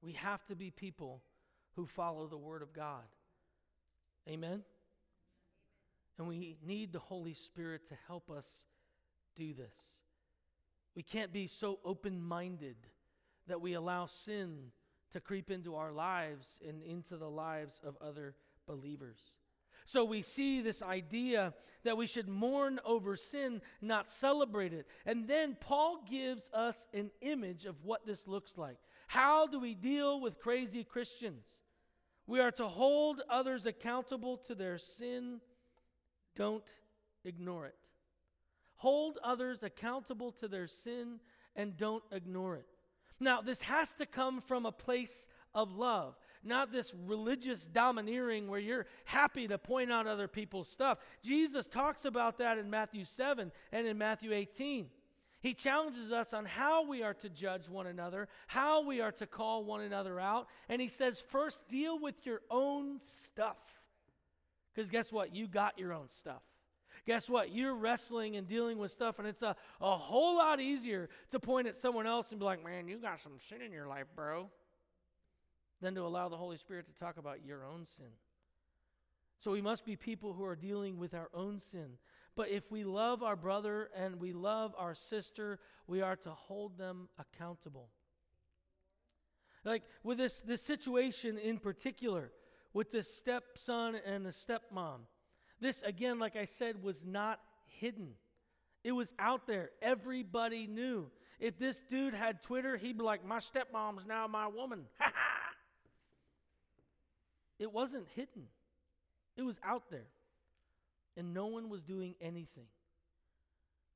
We 0.00 0.12
have 0.12 0.44
to 0.46 0.56
be 0.56 0.70
people 0.70 1.22
who 1.76 1.86
follow 1.86 2.26
the 2.26 2.36
word 2.36 2.62
of 2.62 2.72
God. 2.72 3.04
Amen? 4.28 4.62
And 6.18 6.28
we 6.28 6.56
need 6.64 6.92
the 6.92 6.98
Holy 6.98 7.34
Spirit 7.34 7.86
to 7.88 7.94
help 8.06 8.30
us 8.30 8.64
do 9.34 9.54
this. 9.54 9.76
We 10.94 11.02
can't 11.02 11.32
be 11.32 11.46
so 11.46 11.78
open 11.84 12.22
minded 12.22 12.76
that 13.46 13.60
we 13.60 13.72
allow 13.72 14.06
sin 14.06 14.72
to 15.12 15.20
creep 15.20 15.50
into 15.50 15.74
our 15.74 15.92
lives 15.92 16.58
and 16.66 16.82
into 16.82 17.16
the 17.16 17.30
lives 17.30 17.80
of 17.84 17.96
other 18.00 18.34
believers. 18.66 19.32
So 19.84 20.04
we 20.04 20.22
see 20.22 20.60
this 20.60 20.82
idea 20.82 21.54
that 21.84 21.96
we 21.96 22.06
should 22.06 22.28
mourn 22.28 22.78
over 22.84 23.16
sin, 23.16 23.60
not 23.80 24.08
celebrate 24.08 24.72
it. 24.72 24.86
And 25.04 25.26
then 25.26 25.56
Paul 25.60 26.04
gives 26.08 26.48
us 26.54 26.86
an 26.94 27.10
image 27.20 27.64
of 27.64 27.84
what 27.84 28.06
this 28.06 28.28
looks 28.28 28.56
like. 28.56 28.78
How 29.08 29.46
do 29.46 29.58
we 29.58 29.74
deal 29.74 30.20
with 30.20 30.38
crazy 30.38 30.84
Christians? 30.84 31.58
We 32.26 32.40
are 32.40 32.52
to 32.52 32.68
hold 32.68 33.20
others 33.28 33.66
accountable 33.66 34.36
to 34.38 34.54
their 34.54 34.78
sin 34.78 35.40
don't 36.34 36.76
ignore 37.24 37.66
it. 37.66 37.90
Hold 38.76 39.18
others 39.22 39.62
accountable 39.62 40.32
to 40.32 40.48
their 40.48 40.66
sin 40.66 41.20
and 41.54 41.76
don't 41.76 42.02
ignore 42.10 42.56
it. 42.56 42.66
Now, 43.20 43.40
this 43.40 43.60
has 43.62 43.92
to 43.94 44.06
come 44.06 44.40
from 44.40 44.66
a 44.66 44.72
place 44.72 45.28
of 45.54 45.76
love, 45.76 46.16
not 46.44 46.72
this 46.72 46.94
religious 47.06 47.66
domineering 47.66 48.48
where 48.48 48.60
you're 48.60 48.86
happy 49.04 49.48
to 49.48 49.58
point 49.58 49.92
out 49.92 50.06
other 50.06 50.28
people's 50.28 50.68
stuff. 50.68 50.98
Jesus 51.22 51.66
talks 51.66 52.04
about 52.04 52.38
that 52.38 52.58
in 52.58 52.70
Matthew 52.70 53.04
7 53.04 53.52
and 53.72 53.86
in 53.86 53.98
Matthew 53.98 54.32
18. 54.32 54.86
He 55.40 55.54
challenges 55.54 56.12
us 56.12 56.32
on 56.32 56.44
how 56.44 56.86
we 56.86 57.02
are 57.02 57.14
to 57.14 57.28
judge 57.28 57.68
one 57.68 57.88
another, 57.88 58.28
how 58.46 58.84
we 58.84 59.00
are 59.00 59.10
to 59.12 59.26
call 59.26 59.64
one 59.64 59.80
another 59.80 60.20
out. 60.20 60.46
And 60.68 60.80
he 60.80 60.86
says, 60.86 61.20
first, 61.20 61.68
deal 61.68 61.98
with 61.98 62.24
your 62.24 62.42
own 62.48 63.00
stuff. 63.00 63.58
Because 64.72 64.88
guess 64.88 65.12
what? 65.12 65.34
You 65.34 65.48
got 65.48 65.78
your 65.78 65.92
own 65.92 66.08
stuff. 66.08 66.42
Guess 67.06 67.28
what? 67.28 67.52
You're 67.52 67.74
wrestling 67.74 68.36
and 68.36 68.46
dealing 68.46 68.78
with 68.78 68.92
stuff, 68.92 69.18
and 69.18 69.26
it's 69.26 69.42
a, 69.42 69.56
a 69.80 69.96
whole 69.96 70.36
lot 70.36 70.60
easier 70.60 71.08
to 71.30 71.40
point 71.40 71.66
at 71.66 71.76
someone 71.76 72.06
else 72.06 72.30
and 72.30 72.38
be 72.38 72.44
like, 72.44 72.64
man, 72.64 72.86
you 72.86 72.98
got 72.98 73.18
some 73.18 73.32
shit 73.38 73.60
in 73.60 73.72
your 73.72 73.88
life, 73.88 74.06
bro, 74.14 74.48
than 75.82 75.94
to 75.96 76.02
allow 76.02 76.28
the 76.28 76.36
Holy 76.36 76.56
Spirit 76.56 76.86
to 76.86 76.94
talk 76.94 77.18
about 77.18 77.44
your 77.44 77.64
own 77.64 77.84
sin. 77.84 78.06
So 79.38 79.50
we 79.50 79.60
must 79.60 79.84
be 79.84 79.96
people 79.96 80.32
who 80.32 80.44
are 80.44 80.56
dealing 80.56 80.98
with 80.98 81.12
our 81.12 81.28
own 81.34 81.58
sin. 81.58 81.98
But 82.36 82.48
if 82.48 82.70
we 82.70 82.84
love 82.84 83.22
our 83.22 83.36
brother 83.36 83.90
and 83.94 84.20
we 84.20 84.32
love 84.32 84.72
our 84.78 84.94
sister, 84.94 85.58
we 85.86 86.00
are 86.00 86.16
to 86.16 86.30
hold 86.30 86.78
them 86.78 87.08
accountable. 87.18 87.88
Like 89.64 89.82
with 90.02 90.18
this, 90.18 90.40
this 90.40 90.62
situation 90.62 91.38
in 91.38 91.58
particular, 91.58 92.30
with 92.72 92.92
the 92.92 93.02
stepson 93.02 93.96
and 94.06 94.24
the 94.24 94.30
stepmom. 94.30 95.00
This, 95.60 95.82
again, 95.82 96.18
like 96.18 96.36
I 96.36 96.44
said, 96.44 96.82
was 96.82 97.04
not 97.04 97.40
hidden. 97.66 98.14
It 98.84 98.92
was 98.92 99.12
out 99.18 99.46
there. 99.46 99.70
Everybody 99.80 100.66
knew. 100.66 101.10
If 101.38 101.58
this 101.58 101.82
dude 101.90 102.14
had 102.14 102.42
Twitter, 102.42 102.76
he'd 102.76 102.98
be 102.98 103.04
like, 103.04 103.24
My 103.24 103.38
stepmom's 103.38 104.06
now 104.06 104.26
my 104.26 104.46
woman. 104.46 104.86
It 107.62 107.72
wasn't 107.72 108.08
hidden, 108.16 108.48
it 109.36 109.42
was 109.42 109.60
out 109.64 109.88
there. 109.88 110.08
And 111.16 111.34
no 111.34 111.46
one 111.46 111.68
was 111.68 111.82
doing 111.82 112.14
anything. 112.22 112.64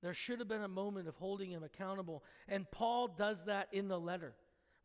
There 0.02 0.12
should 0.12 0.38
have 0.38 0.48
been 0.48 0.62
a 0.62 0.68
moment 0.68 1.08
of 1.08 1.16
holding 1.16 1.50
him 1.50 1.62
accountable. 1.62 2.22
And 2.46 2.70
Paul 2.70 3.08
does 3.08 3.46
that 3.46 3.68
in 3.72 3.88
the 3.88 3.98
letter. 3.98 4.34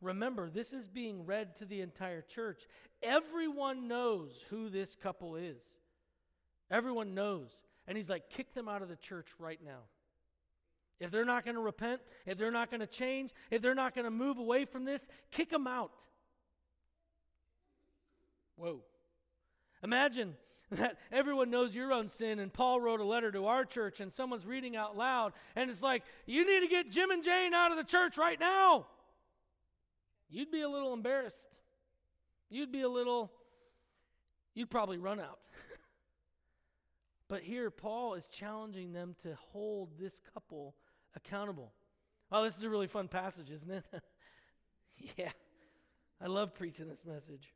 Remember, 0.00 0.48
this 0.48 0.72
is 0.72 0.88
being 0.88 1.26
read 1.26 1.56
to 1.56 1.66
the 1.66 1.82
entire 1.82 2.22
church. 2.22 2.66
Everyone 3.02 3.86
knows 3.86 4.46
who 4.48 4.70
this 4.70 4.96
couple 4.96 5.36
is. 5.36 5.62
Everyone 6.70 7.14
knows. 7.14 7.52
And 7.86 7.98
he's 7.98 8.08
like, 8.08 8.30
kick 8.30 8.54
them 8.54 8.66
out 8.66 8.80
of 8.80 8.88
the 8.88 8.96
church 8.96 9.28
right 9.38 9.60
now. 9.62 9.82
If 11.00 11.10
they're 11.10 11.26
not 11.26 11.44
going 11.44 11.56
to 11.56 11.60
repent, 11.60 12.00
if 12.24 12.38
they're 12.38 12.50
not 12.50 12.70
going 12.70 12.80
to 12.80 12.86
change, 12.86 13.30
if 13.50 13.60
they're 13.60 13.74
not 13.74 13.94
going 13.94 14.06
to 14.06 14.10
move 14.10 14.38
away 14.38 14.64
from 14.64 14.86
this, 14.86 15.06
kick 15.30 15.50
them 15.50 15.66
out. 15.66 16.06
Whoa. 18.62 18.80
Imagine 19.82 20.36
that 20.70 20.98
everyone 21.10 21.50
knows 21.50 21.74
your 21.74 21.92
own 21.92 22.08
sin, 22.08 22.38
and 22.38 22.52
Paul 22.52 22.80
wrote 22.80 23.00
a 23.00 23.04
letter 23.04 23.32
to 23.32 23.46
our 23.46 23.64
church, 23.64 24.00
and 24.00 24.12
someone's 24.12 24.46
reading 24.46 24.76
out 24.76 24.96
loud, 24.96 25.32
and 25.56 25.68
it's 25.68 25.82
like, 25.82 26.04
you 26.26 26.46
need 26.46 26.60
to 26.60 26.68
get 26.68 26.90
Jim 26.90 27.10
and 27.10 27.24
Jane 27.24 27.54
out 27.54 27.72
of 27.72 27.76
the 27.76 27.84
church 27.84 28.16
right 28.16 28.38
now 28.38 28.86
you'd 30.32 30.50
be 30.50 30.62
a 30.62 30.68
little 30.68 30.92
embarrassed. 30.92 31.48
You'd 32.48 32.72
be 32.72 32.80
a 32.80 32.88
little, 32.88 33.30
you'd 34.54 34.70
probably 34.70 34.98
run 34.98 35.20
out. 35.20 35.38
but 37.28 37.42
here, 37.42 37.70
Paul 37.70 38.14
is 38.14 38.26
challenging 38.28 38.92
them 38.92 39.14
to 39.22 39.36
hold 39.52 39.98
this 39.98 40.20
couple 40.34 40.74
accountable. 41.14 41.72
Oh, 42.30 42.42
this 42.42 42.56
is 42.56 42.62
a 42.62 42.70
really 42.70 42.86
fun 42.86 43.08
passage, 43.08 43.50
isn't 43.50 43.70
it? 43.70 43.84
yeah, 45.16 45.30
I 46.20 46.26
love 46.26 46.54
preaching 46.54 46.88
this 46.88 47.04
message. 47.04 47.52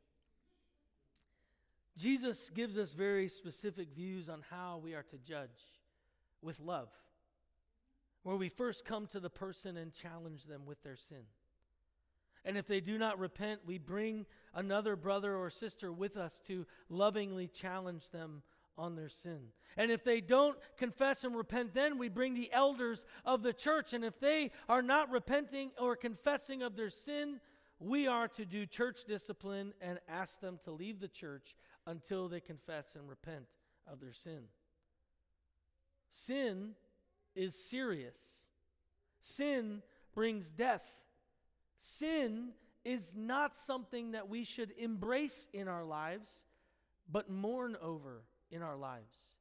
Jesus 1.97 2.49
gives 2.51 2.77
us 2.77 2.93
very 2.93 3.27
specific 3.27 3.89
views 3.95 4.29
on 4.29 4.43
how 4.51 4.79
we 4.81 4.93
are 4.93 5.03
to 5.03 5.17
judge 5.17 5.49
with 6.41 6.59
love, 6.59 6.89
where 8.21 8.35
we 8.35 8.49
first 8.49 8.85
come 8.85 9.07
to 9.07 9.19
the 9.19 9.29
person 9.29 9.77
and 9.77 9.91
challenge 9.91 10.45
them 10.45 10.65
with 10.65 10.81
their 10.83 10.95
sin. 10.95 11.23
And 12.45 12.55
if 12.55 12.67
they 12.67 12.79
do 12.79 12.97
not 12.97 13.19
repent, 13.19 13.61
we 13.65 13.79
bring 13.79 14.25
another 14.53 14.95
brother 14.95 15.35
or 15.35 15.49
sister 15.49 15.91
with 15.91 16.15
us 16.15 16.39
to 16.45 16.65
lovingly 16.87 17.47
challenge 17.47 18.09
them 18.11 18.43
on 18.77 18.95
their 18.95 19.09
sin. 19.09 19.39
And 19.75 19.91
if 19.91 20.03
they 20.03 20.21
don't 20.21 20.55
confess 20.77 21.23
and 21.23 21.35
repent, 21.35 21.73
then 21.73 21.97
we 21.97 22.09
bring 22.09 22.35
the 22.35 22.51
elders 22.53 23.05
of 23.25 23.41
the 23.41 23.53
church. 23.53 23.93
And 23.93 24.05
if 24.05 24.19
they 24.19 24.51
are 24.69 24.83
not 24.83 25.11
repenting 25.11 25.71
or 25.79 25.95
confessing 25.95 26.61
of 26.61 26.75
their 26.75 26.89
sin, 26.91 27.39
we 27.79 28.07
are 28.07 28.27
to 28.29 28.45
do 28.45 28.65
church 28.65 29.03
discipline 29.07 29.73
and 29.81 29.99
ask 30.07 30.39
them 30.39 30.59
to 30.63 30.71
leave 30.71 30.99
the 30.99 31.07
church 31.07 31.55
until 31.87 32.27
they 32.27 32.41
confess 32.41 32.91
and 32.95 33.09
repent 33.09 33.45
of 33.91 33.99
their 33.99 34.13
sin. 34.13 34.41
Sin 36.11 36.73
is 37.35 37.55
serious, 37.55 38.45
sin 39.21 39.81
brings 40.13 40.51
death. 40.51 40.85
Sin 41.79 42.49
is 42.83 43.13
not 43.15 43.55
something 43.55 44.11
that 44.11 44.27
we 44.27 44.43
should 44.43 44.73
embrace 44.77 45.47
in 45.53 45.67
our 45.67 45.83
lives, 45.83 46.43
but 47.09 47.29
mourn 47.29 47.77
over 47.81 48.23
in 48.49 48.61
our 48.61 48.75
lives. 48.75 49.37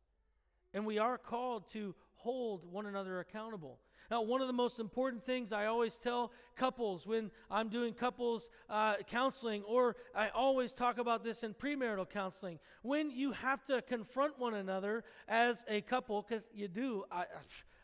And 0.75 0.85
we 0.85 0.99
are 0.99 1.17
called 1.17 1.69
to 1.71 1.95
hold 2.17 2.71
one 2.71 2.87
another 2.87 3.21
accountable. 3.21 3.79
Now, 4.11 4.23
one 4.23 4.41
of 4.41 4.47
the 4.47 4.53
most 4.53 4.79
important 4.79 5.25
things 5.25 5.53
I 5.53 5.67
always 5.67 5.99
tell 5.99 6.33
couples 6.57 7.07
when 7.07 7.31
I'm 7.51 7.69
doing 7.69 7.95
couples 7.95 8.49
uh, 8.69 8.97
counseling, 9.09 9.63
or 9.65 9.97
I 10.15 10.29
always 10.29 10.73
talk 10.73 10.99
about 10.99 11.25
this 11.25 11.43
in 11.43 11.55
premarital 11.55 12.11
counseling, 12.11 12.59
when 12.83 13.11
you 13.11 13.33
have 13.33 13.65
to 13.67 13.83
confront 13.83 14.39
one 14.39 14.55
another 14.55 15.05
as 15.29 15.65
a 15.69 15.81
couple, 15.81 16.23
because 16.23 16.49
you 16.55 16.69
do, 16.69 17.05
I, 17.11 17.25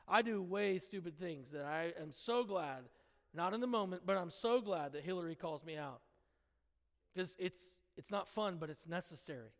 I 0.08 0.22
do 0.22 0.42
way 0.42 0.78
stupid 0.78 1.18
things 1.18 1.50
that 1.50 1.64
I 1.64 1.92
am 2.00 2.12
so 2.12 2.44
glad 2.44 2.85
not 3.35 3.54
in 3.54 3.61
the 3.61 3.66
moment, 3.66 4.02
but 4.04 4.16
I'm 4.16 4.30
so 4.30 4.61
glad 4.61 4.92
that 4.92 5.04
Hillary 5.04 5.35
calls 5.35 5.64
me 5.64 5.76
out. 5.76 6.00
Because 7.14 7.37
it's 7.38 7.76
it's 7.96 8.11
not 8.11 8.28
fun, 8.28 8.56
but 8.58 8.70
it's 8.70 8.87
necessary. 8.87 9.50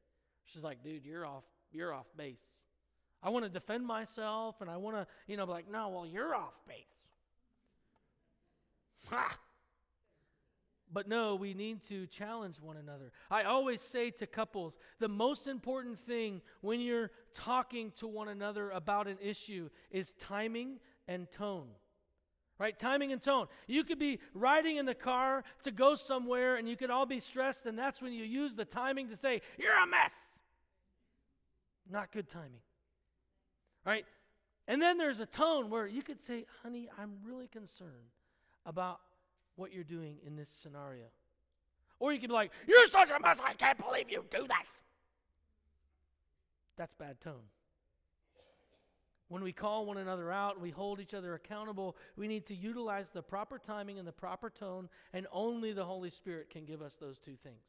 She's 0.45 0.65
like, 0.65 0.83
dude, 0.83 1.05
you're 1.05 1.27
off, 1.27 1.45
you're 1.71 1.93
off 1.93 2.07
base. 2.17 2.62
I 3.23 3.31
want 3.31 3.45
to 3.45 3.51
defend 3.51 3.87
myself 3.87 4.61
and 4.61 4.71
I 4.71 4.77
want 4.77 4.97
to, 4.97 5.07
you 5.27 5.37
know, 5.37 5.47
be 5.47 5.53
like, 5.53 5.71
no, 5.71 5.89
well, 5.89 6.07
you're 6.07 6.35
off 6.35 6.55
base. 6.67 6.79
Ha! 9.11 9.37
But 10.93 11.09
no, 11.09 11.37
we 11.37 11.55
need 11.55 11.83
to 11.85 12.07
challenge 12.07 12.61
one 12.61 12.77
another. 12.77 13.13
I 13.31 13.45
always 13.45 13.81
say 13.81 14.11
to 14.11 14.27
couples 14.27 14.79
the 14.99 15.09
most 15.09 15.47
important 15.47 15.99
thing 15.99 16.43
when 16.61 16.81
you're 16.81 17.11
talking 17.33 17.93
to 17.97 18.07
one 18.07 18.29
another 18.29 18.71
about 18.71 19.09
an 19.09 19.17
issue 19.23 19.71
is 19.91 20.13
timing 20.13 20.81
and 21.09 21.31
tone. 21.31 21.69
Right? 22.59 22.79
Timing 22.79 23.11
and 23.11 23.23
tone. 23.23 23.47
You 23.67 23.85
could 23.85 23.99
be 23.99 24.21
riding 24.35 24.77
in 24.77 24.85
the 24.85 24.95
car 24.95 25.45
to 25.63 25.71
go 25.71 25.95
somewhere 25.95 26.57
and 26.57 26.69
you 26.69 26.77
could 26.77 26.91
all 26.91 27.07
be 27.07 27.19
stressed, 27.19 27.67
and 27.67 27.79
that's 27.79 28.03
when 28.03 28.13
you 28.13 28.25
use 28.25 28.55
the 28.55 28.65
timing 28.65 29.09
to 29.09 29.17
say, 29.17 29.41
You're 29.59 29.83
a 29.83 29.87
mess. 29.87 30.15
Not 31.91 32.13
good 32.13 32.29
timing. 32.29 32.61
Right? 33.85 34.07
And 34.69 34.81
then 34.81 34.99
there's 34.99 35.21
a 35.21 35.27
tone 35.27 35.71
where 35.71 35.87
you 35.87 36.03
could 36.03 36.21
say, 36.21 36.47
Honey, 36.63 36.89
I'm 36.99 37.17
really 37.25 37.49
concerned 37.49 38.11
about 38.65 39.01
what 39.57 39.73
you're 39.73 39.85
doing 39.85 40.17
in 40.25 40.37
this 40.37 40.49
scenario. 40.49 41.07
Or 41.99 42.13
you 42.13 42.21
could 42.21 42.31
be 42.31 42.35
like, 42.35 42.53
You're 42.67 42.87
such 42.87 43.11
a 43.11 43.21
mess, 43.21 43.41
I 43.45 43.55
can't 43.55 43.79
believe 43.79 44.11
you 44.11 44.25
do 44.31 44.47
this. 44.47 44.83
That's 46.77 46.95
bad 46.95 47.21
tone. 47.21 47.49
When 49.29 49.43
we 49.43 49.53
call 49.53 49.87
one 49.87 49.97
another 49.97 50.31
out 50.31 50.61
we 50.61 50.71
hold 50.71 51.01
each 51.01 51.15
other 51.15 51.35
accountable, 51.35 51.97
we 52.17 52.29
need 52.29 52.47
to 52.47 52.55
utilize 52.55 53.11
the 53.11 53.23
proper 53.23 53.59
timing 53.59 53.99
and 53.99 54.07
the 54.07 54.13
proper 54.13 54.51
tone, 54.51 54.91
and 55.13 55.27
only 55.33 55.73
the 55.73 55.85
Holy 55.85 56.11
Spirit 56.11 56.51
can 56.51 56.67
give 56.67 56.83
us 56.83 56.97
those 56.97 57.19
two 57.19 57.37
things. 57.43 57.63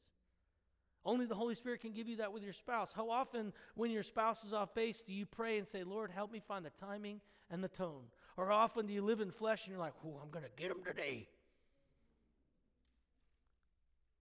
Only 1.05 1.25
the 1.25 1.35
Holy 1.35 1.55
Spirit 1.55 1.81
can 1.81 1.91
give 1.91 2.07
you 2.07 2.17
that 2.17 2.31
with 2.31 2.43
your 2.43 2.53
spouse. 2.53 2.93
How 2.93 3.09
often, 3.09 3.51
when 3.75 3.91
your 3.91 4.03
spouse 4.03 4.45
is 4.45 4.53
off 4.53 4.73
base, 4.73 5.01
do 5.01 5.13
you 5.13 5.25
pray 5.25 5.57
and 5.57 5.67
say, 5.67 5.83
Lord, 5.83 6.11
help 6.11 6.31
me 6.31 6.39
find 6.39 6.65
the 6.65 6.69
timing 6.69 7.19
and 7.49 7.63
the 7.63 7.67
tone? 7.67 8.03
Or 8.37 8.51
often 8.51 8.85
do 8.85 8.93
you 8.93 9.01
live 9.01 9.19
in 9.19 9.29
flesh 9.29 9.65
and 9.65 9.71
you're 9.71 9.83
like, 9.83 9.93
oh, 10.05 10.19
I'm 10.23 10.29
going 10.29 10.45
to 10.45 10.51
get 10.55 10.71
him 10.71 10.83
today? 10.85 11.27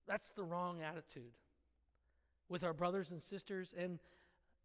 That's 0.06 0.30
the 0.30 0.42
wrong 0.42 0.82
attitude 0.82 1.32
with 2.48 2.64
our 2.64 2.74
brothers 2.74 3.12
and 3.12 3.22
sisters, 3.22 3.74
and 3.78 4.00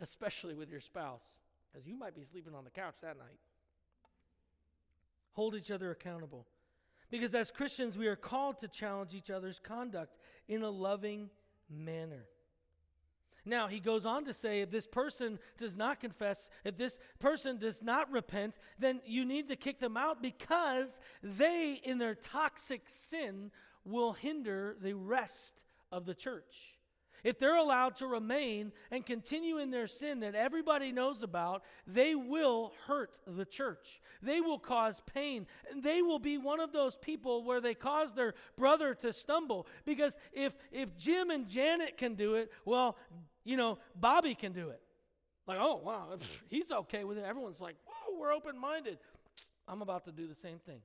especially 0.02 0.56
with 0.56 0.70
your 0.70 0.82
spouse, 0.82 1.24
because 1.72 1.88
you 1.88 1.96
might 1.98 2.16
be 2.16 2.24
sleeping 2.24 2.56
on 2.56 2.64
the 2.64 2.72
couch 2.72 2.96
that 3.02 3.18
night. 3.18 3.40
Hold 5.34 5.56
each 5.56 5.70
other 5.70 5.92
accountable. 5.92 6.48
Because 7.10 7.34
as 7.36 7.52
Christians, 7.52 7.98
we 7.98 8.08
are 8.08 8.16
called 8.16 8.60
to 8.60 8.68
challenge 8.68 9.14
each 9.14 9.30
other's 9.30 9.60
conduct 9.60 10.18
in 10.48 10.64
a 10.64 10.70
loving 10.70 11.30
manner. 11.70 12.26
Now, 13.46 13.68
he 13.68 13.80
goes 13.80 14.06
on 14.06 14.26
to 14.26 14.34
say 14.34 14.60
if 14.60 14.72
this 14.72 14.88
person 14.88 15.40
does 15.58 15.78
not 15.78 16.02
confess, 16.02 16.50
if 16.66 16.78
this 16.78 17.00
person 17.20 17.58
does 17.58 17.82
not 17.82 18.12
repent, 18.12 18.58
then 18.78 19.00
you 19.06 19.24
need 19.24 19.48
to 19.48 19.56
kick 19.56 19.80
them 19.80 19.96
out 19.96 20.22
because 20.22 21.00
they, 21.24 21.80
in 21.82 21.98
their 21.98 22.16
toxic 22.16 22.84
sin, 22.88 23.52
will 23.86 24.12
hinder 24.14 24.76
the 24.82 24.94
rest 24.94 25.64
of 25.94 26.06
the 26.06 26.14
church. 26.14 26.77
If 27.28 27.40
they're 27.40 27.58
allowed 27.58 27.98
to 27.98 28.08
remain 28.08 28.72
and 28.90 29.06
continue 29.06 29.58
in 29.58 29.70
their 29.70 29.88
sin 29.88 30.22
that 30.22 30.34
everybody 30.34 30.94
knows 30.94 31.24
about, 31.24 31.62
they 31.86 32.16
will 32.16 32.72
hurt 32.86 33.18
the 33.28 33.44
church. 33.44 34.00
They 34.22 34.40
will 34.40 34.60
cause 34.60 35.02
pain. 35.14 35.46
And 35.70 35.84
they 35.84 36.02
will 36.02 36.20
be 36.20 36.38
one 36.38 36.62
of 36.62 36.72
those 36.72 36.96
people 36.96 37.44
where 37.44 37.60
they 37.60 37.74
cause 37.74 38.14
their 38.14 38.34
brother 38.58 38.96
to 39.02 39.12
stumble. 39.12 39.68
Because 39.84 40.16
if, 40.32 40.56
if 40.72 40.96
Jim 40.96 41.30
and 41.30 41.50
Janet 41.50 41.98
can 41.98 42.16
do 42.16 42.36
it, 42.36 42.50
well, 42.64 42.96
you 43.44 43.58
know, 43.58 43.78
Bobby 43.94 44.34
can 44.34 44.54
do 44.54 44.70
it. 44.70 44.80
Like, 45.48 45.58
oh, 45.60 45.82
wow, 45.84 46.18
he's 46.48 46.72
okay 46.72 47.04
with 47.04 47.18
it. 47.18 47.26
Everyone's 47.26 47.60
like, 47.60 47.76
whoa, 47.86 48.18
we're 48.18 48.32
open 48.32 48.58
minded. 48.58 49.00
I'm 49.68 49.82
about 49.82 50.06
to 50.06 50.14
do 50.14 50.30
the 50.30 50.36
same 50.36 50.60
thing. 50.60 50.80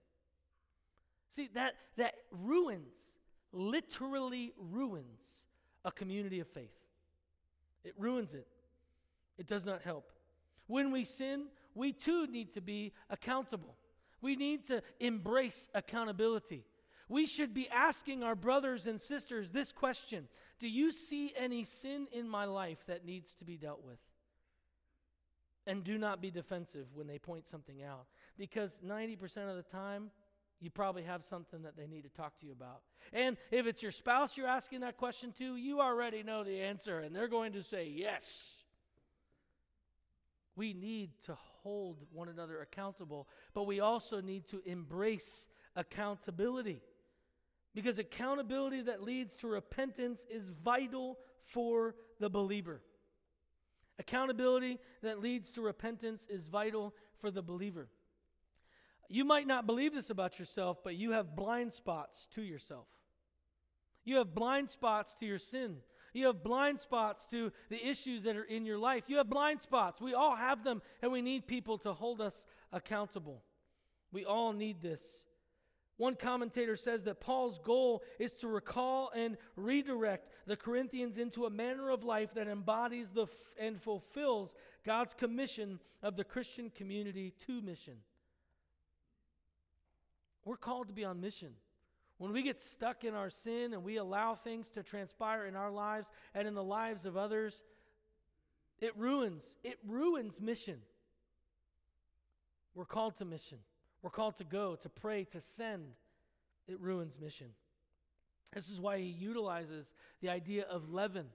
See, 1.30 1.50
that, 1.54 1.74
that 1.98 2.14
ruins, 2.32 2.96
literally 3.52 4.54
ruins 4.58 5.44
a 5.84 5.92
community 5.92 6.40
of 6.40 6.48
faith. 6.48 6.74
It 7.84 7.94
ruins 7.98 8.34
it, 8.34 8.46
it 9.38 9.46
does 9.46 9.66
not 9.66 9.82
help. 9.82 10.12
When 10.66 10.92
we 10.92 11.04
sin, 11.04 11.46
we 11.74 11.92
too 11.92 12.26
need 12.26 12.52
to 12.52 12.60
be 12.60 12.92
accountable. 13.10 13.76
We 14.20 14.36
need 14.36 14.66
to 14.66 14.82
embrace 15.00 15.68
accountability. 15.74 16.64
We 17.08 17.26
should 17.26 17.52
be 17.52 17.68
asking 17.68 18.22
our 18.22 18.36
brothers 18.36 18.86
and 18.86 19.00
sisters 19.00 19.50
this 19.50 19.72
question 19.72 20.28
Do 20.60 20.68
you 20.68 20.92
see 20.92 21.32
any 21.36 21.64
sin 21.64 22.06
in 22.12 22.28
my 22.28 22.44
life 22.44 22.84
that 22.86 23.04
needs 23.04 23.34
to 23.34 23.44
be 23.44 23.56
dealt 23.56 23.84
with? 23.84 23.98
And 25.66 25.84
do 25.84 25.98
not 25.98 26.20
be 26.20 26.30
defensive 26.30 26.86
when 26.94 27.06
they 27.06 27.18
point 27.18 27.46
something 27.46 27.82
out. 27.82 28.06
Because 28.36 28.80
90% 28.84 29.48
of 29.48 29.56
the 29.56 29.62
time, 29.62 30.10
you 30.62 30.70
probably 30.70 31.02
have 31.02 31.24
something 31.24 31.62
that 31.62 31.76
they 31.76 31.86
need 31.86 32.04
to 32.04 32.08
talk 32.08 32.38
to 32.38 32.46
you 32.46 32.52
about. 32.52 32.82
And 33.12 33.36
if 33.50 33.66
it's 33.66 33.82
your 33.82 33.92
spouse 33.92 34.36
you're 34.36 34.46
asking 34.46 34.80
that 34.80 34.96
question 34.96 35.32
to, 35.38 35.56
you 35.56 35.80
already 35.80 36.22
know 36.22 36.44
the 36.44 36.60
answer, 36.60 37.00
and 37.00 37.14
they're 37.14 37.28
going 37.28 37.52
to 37.54 37.62
say 37.62 37.92
yes. 37.92 38.58
We 40.54 40.72
need 40.72 41.10
to 41.26 41.36
hold 41.62 42.04
one 42.12 42.28
another 42.28 42.60
accountable, 42.60 43.28
but 43.54 43.66
we 43.66 43.80
also 43.80 44.20
need 44.20 44.46
to 44.48 44.62
embrace 44.64 45.48
accountability. 45.74 46.82
Because 47.74 47.98
accountability 47.98 48.82
that 48.82 49.02
leads 49.02 49.36
to 49.38 49.48
repentance 49.48 50.26
is 50.30 50.48
vital 50.48 51.18
for 51.40 51.94
the 52.20 52.28
believer. 52.28 52.82
Accountability 53.98 54.78
that 55.02 55.20
leads 55.20 55.50
to 55.52 55.62
repentance 55.62 56.26
is 56.28 56.46
vital 56.46 56.94
for 57.18 57.30
the 57.30 57.42
believer. 57.42 57.88
You 59.12 59.26
might 59.26 59.46
not 59.46 59.66
believe 59.66 59.92
this 59.92 60.08
about 60.08 60.38
yourself, 60.38 60.78
but 60.82 60.96
you 60.96 61.10
have 61.10 61.36
blind 61.36 61.74
spots 61.74 62.26
to 62.32 62.40
yourself. 62.40 62.88
You 64.06 64.16
have 64.16 64.34
blind 64.34 64.70
spots 64.70 65.14
to 65.20 65.26
your 65.26 65.38
sin. 65.38 65.76
You 66.14 66.26
have 66.26 66.42
blind 66.42 66.80
spots 66.80 67.26
to 67.26 67.52
the 67.68 67.86
issues 67.86 68.22
that 68.22 68.36
are 68.36 68.44
in 68.44 68.64
your 68.64 68.78
life. 68.78 69.04
You 69.08 69.18
have 69.18 69.28
blind 69.28 69.60
spots. 69.60 70.00
We 70.00 70.14
all 70.14 70.34
have 70.34 70.64
them, 70.64 70.80
and 71.02 71.12
we 71.12 71.20
need 71.20 71.46
people 71.46 71.76
to 71.78 71.92
hold 71.92 72.22
us 72.22 72.46
accountable. 72.72 73.42
We 74.12 74.24
all 74.24 74.54
need 74.54 74.80
this. 74.80 75.24
One 75.98 76.16
commentator 76.16 76.74
says 76.74 77.04
that 77.04 77.20
Paul's 77.20 77.58
goal 77.58 78.02
is 78.18 78.32
to 78.38 78.48
recall 78.48 79.10
and 79.14 79.36
redirect 79.56 80.30
the 80.46 80.56
Corinthians 80.56 81.18
into 81.18 81.44
a 81.44 81.50
manner 81.50 81.90
of 81.90 82.02
life 82.02 82.32
that 82.32 82.48
embodies 82.48 83.10
the 83.10 83.24
f- 83.24 83.30
and 83.58 83.78
fulfills 83.78 84.54
God's 84.86 85.12
commission 85.12 85.80
of 86.02 86.16
the 86.16 86.24
Christian 86.24 86.70
community 86.70 87.34
to 87.46 87.60
mission. 87.60 87.98
We're 90.44 90.56
called 90.56 90.88
to 90.88 90.94
be 90.94 91.04
on 91.04 91.20
mission. 91.20 91.52
When 92.18 92.32
we 92.32 92.42
get 92.42 92.62
stuck 92.62 93.04
in 93.04 93.14
our 93.14 93.30
sin 93.30 93.72
and 93.72 93.82
we 93.82 93.96
allow 93.96 94.34
things 94.34 94.70
to 94.70 94.82
transpire 94.82 95.46
in 95.46 95.56
our 95.56 95.70
lives 95.70 96.10
and 96.34 96.46
in 96.46 96.54
the 96.54 96.62
lives 96.62 97.04
of 97.04 97.16
others, 97.16 97.62
it 98.80 98.96
ruins, 98.96 99.56
it 99.64 99.78
ruins 99.86 100.40
mission. 100.40 100.78
We're 102.74 102.84
called 102.84 103.16
to 103.16 103.24
mission. 103.24 103.58
We're 104.02 104.10
called 104.10 104.36
to 104.38 104.44
go, 104.44 104.76
to 104.76 104.88
pray, 104.88 105.24
to 105.32 105.40
send. 105.40 105.94
It 106.68 106.80
ruins 106.80 107.18
mission. 107.20 107.48
This 108.52 108.70
is 108.70 108.80
why 108.80 108.98
he 108.98 109.04
utilizes 109.04 109.94
the 110.20 110.28
idea 110.28 110.64
of 110.64 110.92
leaven 110.92 111.26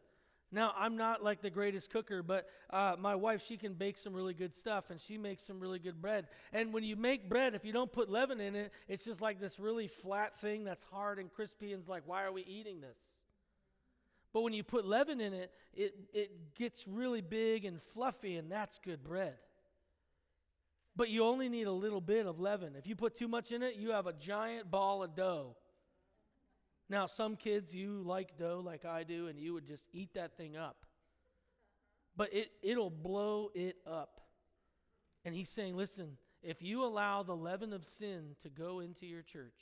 now, 0.52 0.74
I'm 0.78 0.96
not 0.96 1.24
like 1.24 1.42
the 1.42 1.50
greatest 1.50 1.92
cooker, 1.92 2.24
but 2.24 2.48
uh, 2.70 2.96
my 2.98 3.16
wife, 3.16 3.44
she 3.46 3.58
can 3.58 3.74
bake 3.74 3.98
some 3.98 4.14
really 4.14 4.34
good 4.34 4.56
stuff 4.56 4.90
and 4.90 5.00
she 5.00 5.18
makes 5.18 5.44
some 5.44 5.60
really 5.60 5.80
good 5.80 6.02
bread. 6.02 6.28
And 6.54 6.72
when 6.72 6.84
you 6.84 6.96
make 6.96 7.28
bread, 7.28 7.54
if 7.54 7.66
you 7.66 7.74
don't 7.74 7.92
put 7.92 8.10
leaven 8.10 8.40
in 8.40 8.56
it, 8.56 8.72
it's 8.88 9.04
just 9.04 9.20
like 9.20 9.42
this 9.42 9.60
really 9.60 9.88
flat 9.88 10.38
thing 10.40 10.64
that's 10.64 10.84
hard 10.84 11.20
and 11.20 11.32
crispy 11.32 11.74
and 11.74 11.82
it's 11.82 11.90
like, 11.90 12.04
why 12.06 12.24
are 12.24 12.32
we 12.32 12.44
eating 12.44 12.80
this? 12.80 12.98
But 14.32 14.42
when 14.42 14.54
you 14.54 14.64
put 14.64 14.86
leaven 14.86 15.20
in 15.20 15.34
it, 15.34 15.52
it, 15.74 15.96
it 16.14 16.56
gets 16.56 16.88
really 16.88 17.22
big 17.22 17.66
and 17.66 17.82
fluffy, 17.82 18.36
and 18.36 18.52
that's 18.52 18.78
good 18.78 19.04
bread. 19.04 19.34
But 20.96 21.10
you 21.10 21.24
only 21.24 21.50
need 21.50 21.68
a 21.68 21.72
little 21.72 22.02
bit 22.02 22.26
of 22.26 22.40
leaven. 22.40 22.76
If 22.78 22.88
you 22.88 22.96
put 22.96 23.16
too 23.16 23.28
much 23.28 23.52
in 23.52 23.64
it, 23.64 23.76
you 23.76 23.92
have 23.92 24.08
a 24.08 24.14
giant 24.14 24.70
ball 24.70 25.04
of 25.04 25.16
dough. 25.16 25.56
Now, 26.90 27.06
some 27.06 27.36
kids, 27.36 27.76
you 27.76 28.02
like 28.06 28.38
dough 28.38 28.62
like 28.64 28.86
I 28.86 29.04
do, 29.04 29.28
and 29.28 29.40
you 29.40 29.54
would 29.54 29.68
just 29.68 29.88
eat 29.92 30.14
that 30.14 30.38
thing 30.38 30.56
up. 30.56 30.86
But 32.16 32.34
it, 32.34 32.52
it'll 32.64 32.90
blow 32.90 33.52
it 33.54 33.76
up. 33.86 34.22
And 35.26 35.36
he's 35.36 35.50
saying, 35.50 35.76
listen, 35.76 36.18
if 36.42 36.62
you 36.62 36.84
allow 36.84 37.24
the 37.24 37.36
leaven 37.36 37.74
of 37.74 37.84
sin 37.84 38.36
to 38.42 38.50
go 38.50 38.80
into 38.80 39.06
your 39.06 39.22
church, 39.22 39.60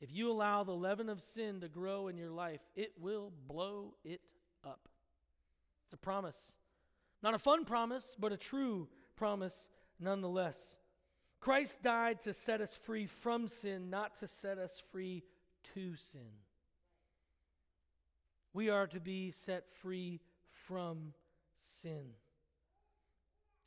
if 0.00 0.12
you 0.12 0.30
allow 0.30 0.64
the 0.64 0.72
leaven 0.72 1.08
of 1.08 1.22
sin 1.22 1.60
to 1.60 1.68
grow 1.68 2.08
in 2.08 2.18
your 2.18 2.30
life, 2.30 2.60
it 2.76 2.92
will 3.00 3.32
blow 3.48 3.94
it 4.04 4.20
up. 4.62 4.88
It's 5.86 5.94
a 5.94 5.96
promise. 5.96 6.52
Not 7.22 7.34
a 7.34 7.38
fun 7.38 7.64
promise, 7.64 8.14
but 8.18 8.32
a 8.32 8.36
true 8.36 8.88
promise 9.16 9.70
nonetheless. 9.98 10.76
Christ 11.40 11.82
died 11.82 12.20
to 12.22 12.34
set 12.34 12.60
us 12.60 12.74
free 12.74 13.06
from 13.06 13.48
sin, 13.48 13.88
not 13.88 14.18
to 14.20 14.26
set 14.26 14.58
us 14.58 14.78
free 14.92 15.22
to 15.74 15.96
sin. 15.96 16.42
We 18.52 18.70
are 18.70 18.86
to 18.86 19.00
be 19.00 19.30
set 19.32 19.72
free 19.72 20.20
from 20.46 21.12
sin. 21.58 22.10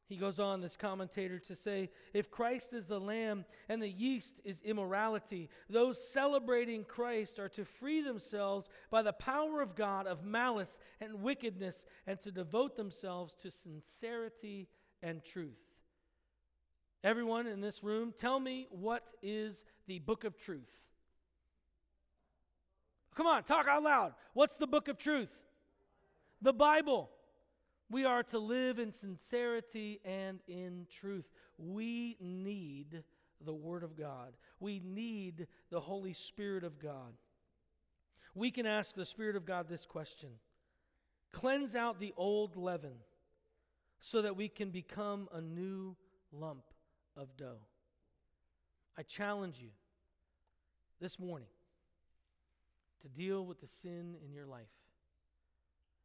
He 0.07 0.15
goes 0.15 0.39
on, 0.39 0.61
this 0.61 0.77
commentator, 0.77 1.37
to 1.39 1.55
say 1.55 1.89
if 2.13 2.31
Christ 2.31 2.71
is 2.71 2.85
the 2.85 2.99
lamb 2.99 3.43
and 3.67 3.81
the 3.81 3.89
yeast 3.89 4.39
is 4.45 4.61
immorality, 4.61 5.49
those 5.69 6.11
celebrating 6.13 6.85
Christ 6.85 7.39
are 7.39 7.49
to 7.49 7.65
free 7.65 8.01
themselves 8.01 8.69
by 8.89 9.01
the 9.01 9.11
power 9.11 9.61
of 9.61 9.75
God 9.75 10.07
of 10.07 10.23
malice 10.23 10.79
and 11.01 11.21
wickedness 11.21 11.83
and 12.05 12.21
to 12.21 12.31
devote 12.31 12.77
themselves 12.77 13.33
to 13.41 13.51
sincerity 13.51 14.69
and 15.03 15.25
truth. 15.25 15.59
Everyone 17.03 17.45
in 17.45 17.59
this 17.59 17.83
room, 17.83 18.13
tell 18.17 18.39
me 18.39 18.67
what 18.69 19.11
is 19.21 19.65
the 19.87 19.99
book 19.99 20.23
of 20.23 20.37
truth? 20.37 20.79
Come 23.17 23.25
on, 23.25 23.43
talk 23.43 23.67
out 23.67 23.81
loud. 23.81 24.13
What's 24.35 24.57
the 24.57 24.67
book 24.67 24.87
of 24.87 24.99
truth? 24.99 25.31
The 26.39 26.53
Bible. 26.53 27.09
We 27.89 28.05
are 28.05 28.21
to 28.21 28.37
live 28.37 28.77
in 28.77 28.91
sincerity 28.91 29.99
and 30.05 30.39
in 30.47 30.85
truth. 30.87 31.25
We 31.57 32.15
need 32.19 33.01
the 33.43 33.55
Word 33.55 33.81
of 33.81 33.97
God. 33.97 34.33
We 34.59 34.79
need 34.85 35.47
the 35.71 35.79
Holy 35.79 36.13
Spirit 36.13 36.63
of 36.63 36.77
God. 36.77 37.13
We 38.35 38.51
can 38.51 38.67
ask 38.67 38.93
the 38.93 39.05
Spirit 39.05 39.35
of 39.35 39.47
God 39.47 39.67
this 39.67 39.87
question 39.87 40.29
Cleanse 41.31 41.75
out 41.75 41.99
the 41.99 42.13
old 42.17 42.55
leaven 42.55 42.97
so 43.99 44.21
that 44.21 44.37
we 44.37 44.47
can 44.47 44.69
become 44.69 45.27
a 45.33 45.41
new 45.41 45.95
lump 46.31 46.65
of 47.15 47.35
dough. 47.35 47.65
I 48.95 49.01
challenge 49.01 49.57
you 49.59 49.69
this 51.01 51.19
morning 51.19 51.47
to 53.01 53.09
deal 53.09 53.45
with 53.45 53.59
the 53.61 53.67
sin 53.67 54.15
in 54.25 54.33
your 54.33 54.45
life. 54.45 54.65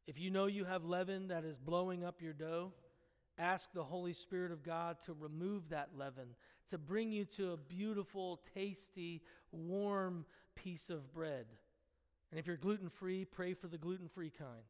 If 0.07 0.19
you 0.19 0.31
know 0.31 0.47
you 0.47 0.65
have 0.65 0.85
leaven 0.85 1.29
that 1.29 1.45
is 1.45 1.59
blowing 1.59 2.05
up 2.05 2.21
your 2.21 2.33
dough, 2.33 2.73
ask 3.39 3.73
the 3.73 3.85
Holy 3.85 4.13
Spirit 4.13 4.53
of 4.53 4.63
God 4.63 5.01
to 5.07 5.13
remove 5.13 5.69
that 5.71 5.91
leaven, 5.97 6.29
to 6.71 6.79
bring 6.79 7.13
you 7.13 7.25
to 7.25 7.53
a 7.53 7.57
beautiful, 7.57 8.41
tasty, 8.55 9.23
warm 9.53 10.25
piece 10.55 10.91
of 10.91 11.13
bread. 11.13 11.47
And 12.31 12.39
if 12.39 12.47
you're 12.47 12.57
gluten 12.57 12.89
free, 12.89 13.25
pray 13.25 13.55
for 13.55 13.69
the 13.69 13.79
gluten 13.79 14.09
free 14.09 14.31
kind. 14.31 14.65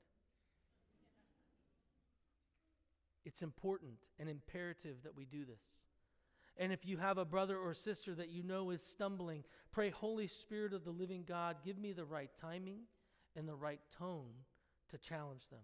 It's 3.25 3.43
important 3.43 3.95
and 4.19 4.29
imperative 4.29 4.97
that 5.05 5.17
we 5.17 5.25
do 5.25 5.45
this. 5.45 5.63
And 6.59 6.73
if 6.73 6.85
you 6.85 6.99
have 6.99 7.19
a 7.19 7.25
brother 7.25 7.57
or 7.57 7.75
sister 7.75 8.15
that 8.15 8.31
you 8.31 8.43
know 8.43 8.71
is 8.71 8.83
stumbling, 8.83 9.45
pray, 9.71 9.91
Holy 9.91 10.27
Spirit 10.27 10.75
of 10.75 10.85
the 10.85 10.91
living 10.91 11.25
God, 11.27 11.57
give 11.65 11.79
me 11.79 11.93
the 11.93 12.05
right 12.05 12.31
timing 12.41 12.81
and 13.37 13.49
the 13.49 13.55
right 13.55 13.81
tone 13.99 14.33
to 14.91 14.99
challenge 14.99 15.49
them. 15.49 15.61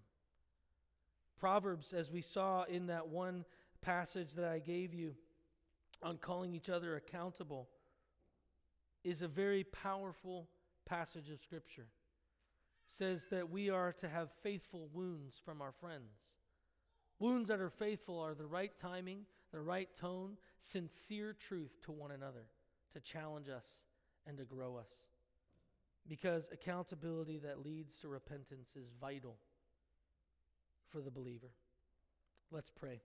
Proverbs, 1.38 1.92
as 1.92 2.10
we 2.10 2.22
saw 2.22 2.64
in 2.64 2.86
that 2.86 3.08
one 3.08 3.44
passage 3.80 4.32
that 4.32 4.48
I 4.48 4.58
gave 4.58 4.94
you 4.94 5.14
on 6.02 6.16
calling 6.16 6.54
each 6.54 6.70
other 6.70 6.96
accountable, 6.96 7.68
is 9.04 9.22
a 9.22 9.28
very 9.28 9.64
powerful 9.64 10.48
passage 10.84 11.30
of 11.30 11.40
Scripture. 11.40 11.86
Says 12.86 13.26
that 13.26 13.50
we 13.50 13.68
are 13.68 13.92
to 13.92 14.08
have 14.08 14.30
faithful 14.42 14.88
wounds 14.92 15.40
from 15.44 15.60
our 15.60 15.72
friends. 15.72 16.34
Wounds 17.18 17.48
that 17.48 17.60
are 17.60 17.70
faithful 17.70 18.18
are 18.18 18.34
the 18.34 18.46
right 18.46 18.76
timing, 18.76 19.26
the 19.52 19.60
right 19.60 19.94
tone, 19.94 20.38
sincere 20.58 21.32
truth 21.32 21.80
to 21.82 21.92
one 21.92 22.10
another 22.10 22.46
to 22.92 23.00
challenge 23.00 23.48
us 23.48 23.78
and 24.26 24.36
to 24.38 24.44
grow 24.44 24.76
us 24.76 25.04
because 26.08 26.48
accountability 26.52 27.38
that 27.38 27.64
leads 27.64 27.98
to 28.00 28.08
repentance 28.08 28.74
is 28.76 28.88
vital 29.00 29.36
for 30.88 31.00
the 31.00 31.10
believer. 31.10 31.50
Let's 32.50 32.70
pray. 32.70 33.00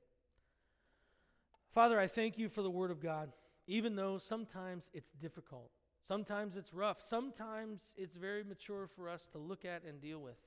Father, 1.72 2.00
I 2.00 2.08
thank 2.08 2.38
you 2.38 2.48
for 2.50 2.62
the 2.62 2.70
Word 2.70 2.92
of 2.92 3.02
God, 3.02 3.32
even 3.68 3.96
though 3.96 4.18
sometimes 4.18 4.89
it's 4.94 5.12
difficult. 5.12 5.72
Sometimes 6.02 6.56
it's 6.56 6.74
rough. 6.74 7.02
Sometimes 7.02 7.94
it's 7.98 8.16
very 8.16 8.44
mature 8.44 8.88
for 8.88 9.10
us 9.10 9.28
to 9.28 9.38
look 9.38 9.66
at 9.66 9.84
and 9.84 10.00
deal 10.00 10.20
with. 10.20 10.38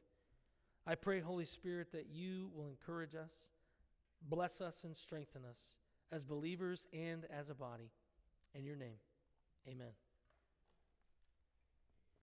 I 0.87 0.95
pray, 0.95 1.21
Holy 1.21 1.45
Spirit, 1.45 1.93
that 1.93 2.07
you 2.11 2.51
will 2.55 2.69
encourage 2.69 3.15
us, 3.15 3.33
bless 4.23 4.61
us, 4.61 4.83
and 4.85 4.97
strengthen 4.97 5.43
us 5.45 5.77
as 6.13 6.25
believers 6.25 6.87
and 6.93 7.25
as 7.31 7.49
a 7.49 7.55
body. 7.55 7.91
In 8.55 8.65
your 8.65 8.77
name, 8.77 8.99
amen. 9.69 10.06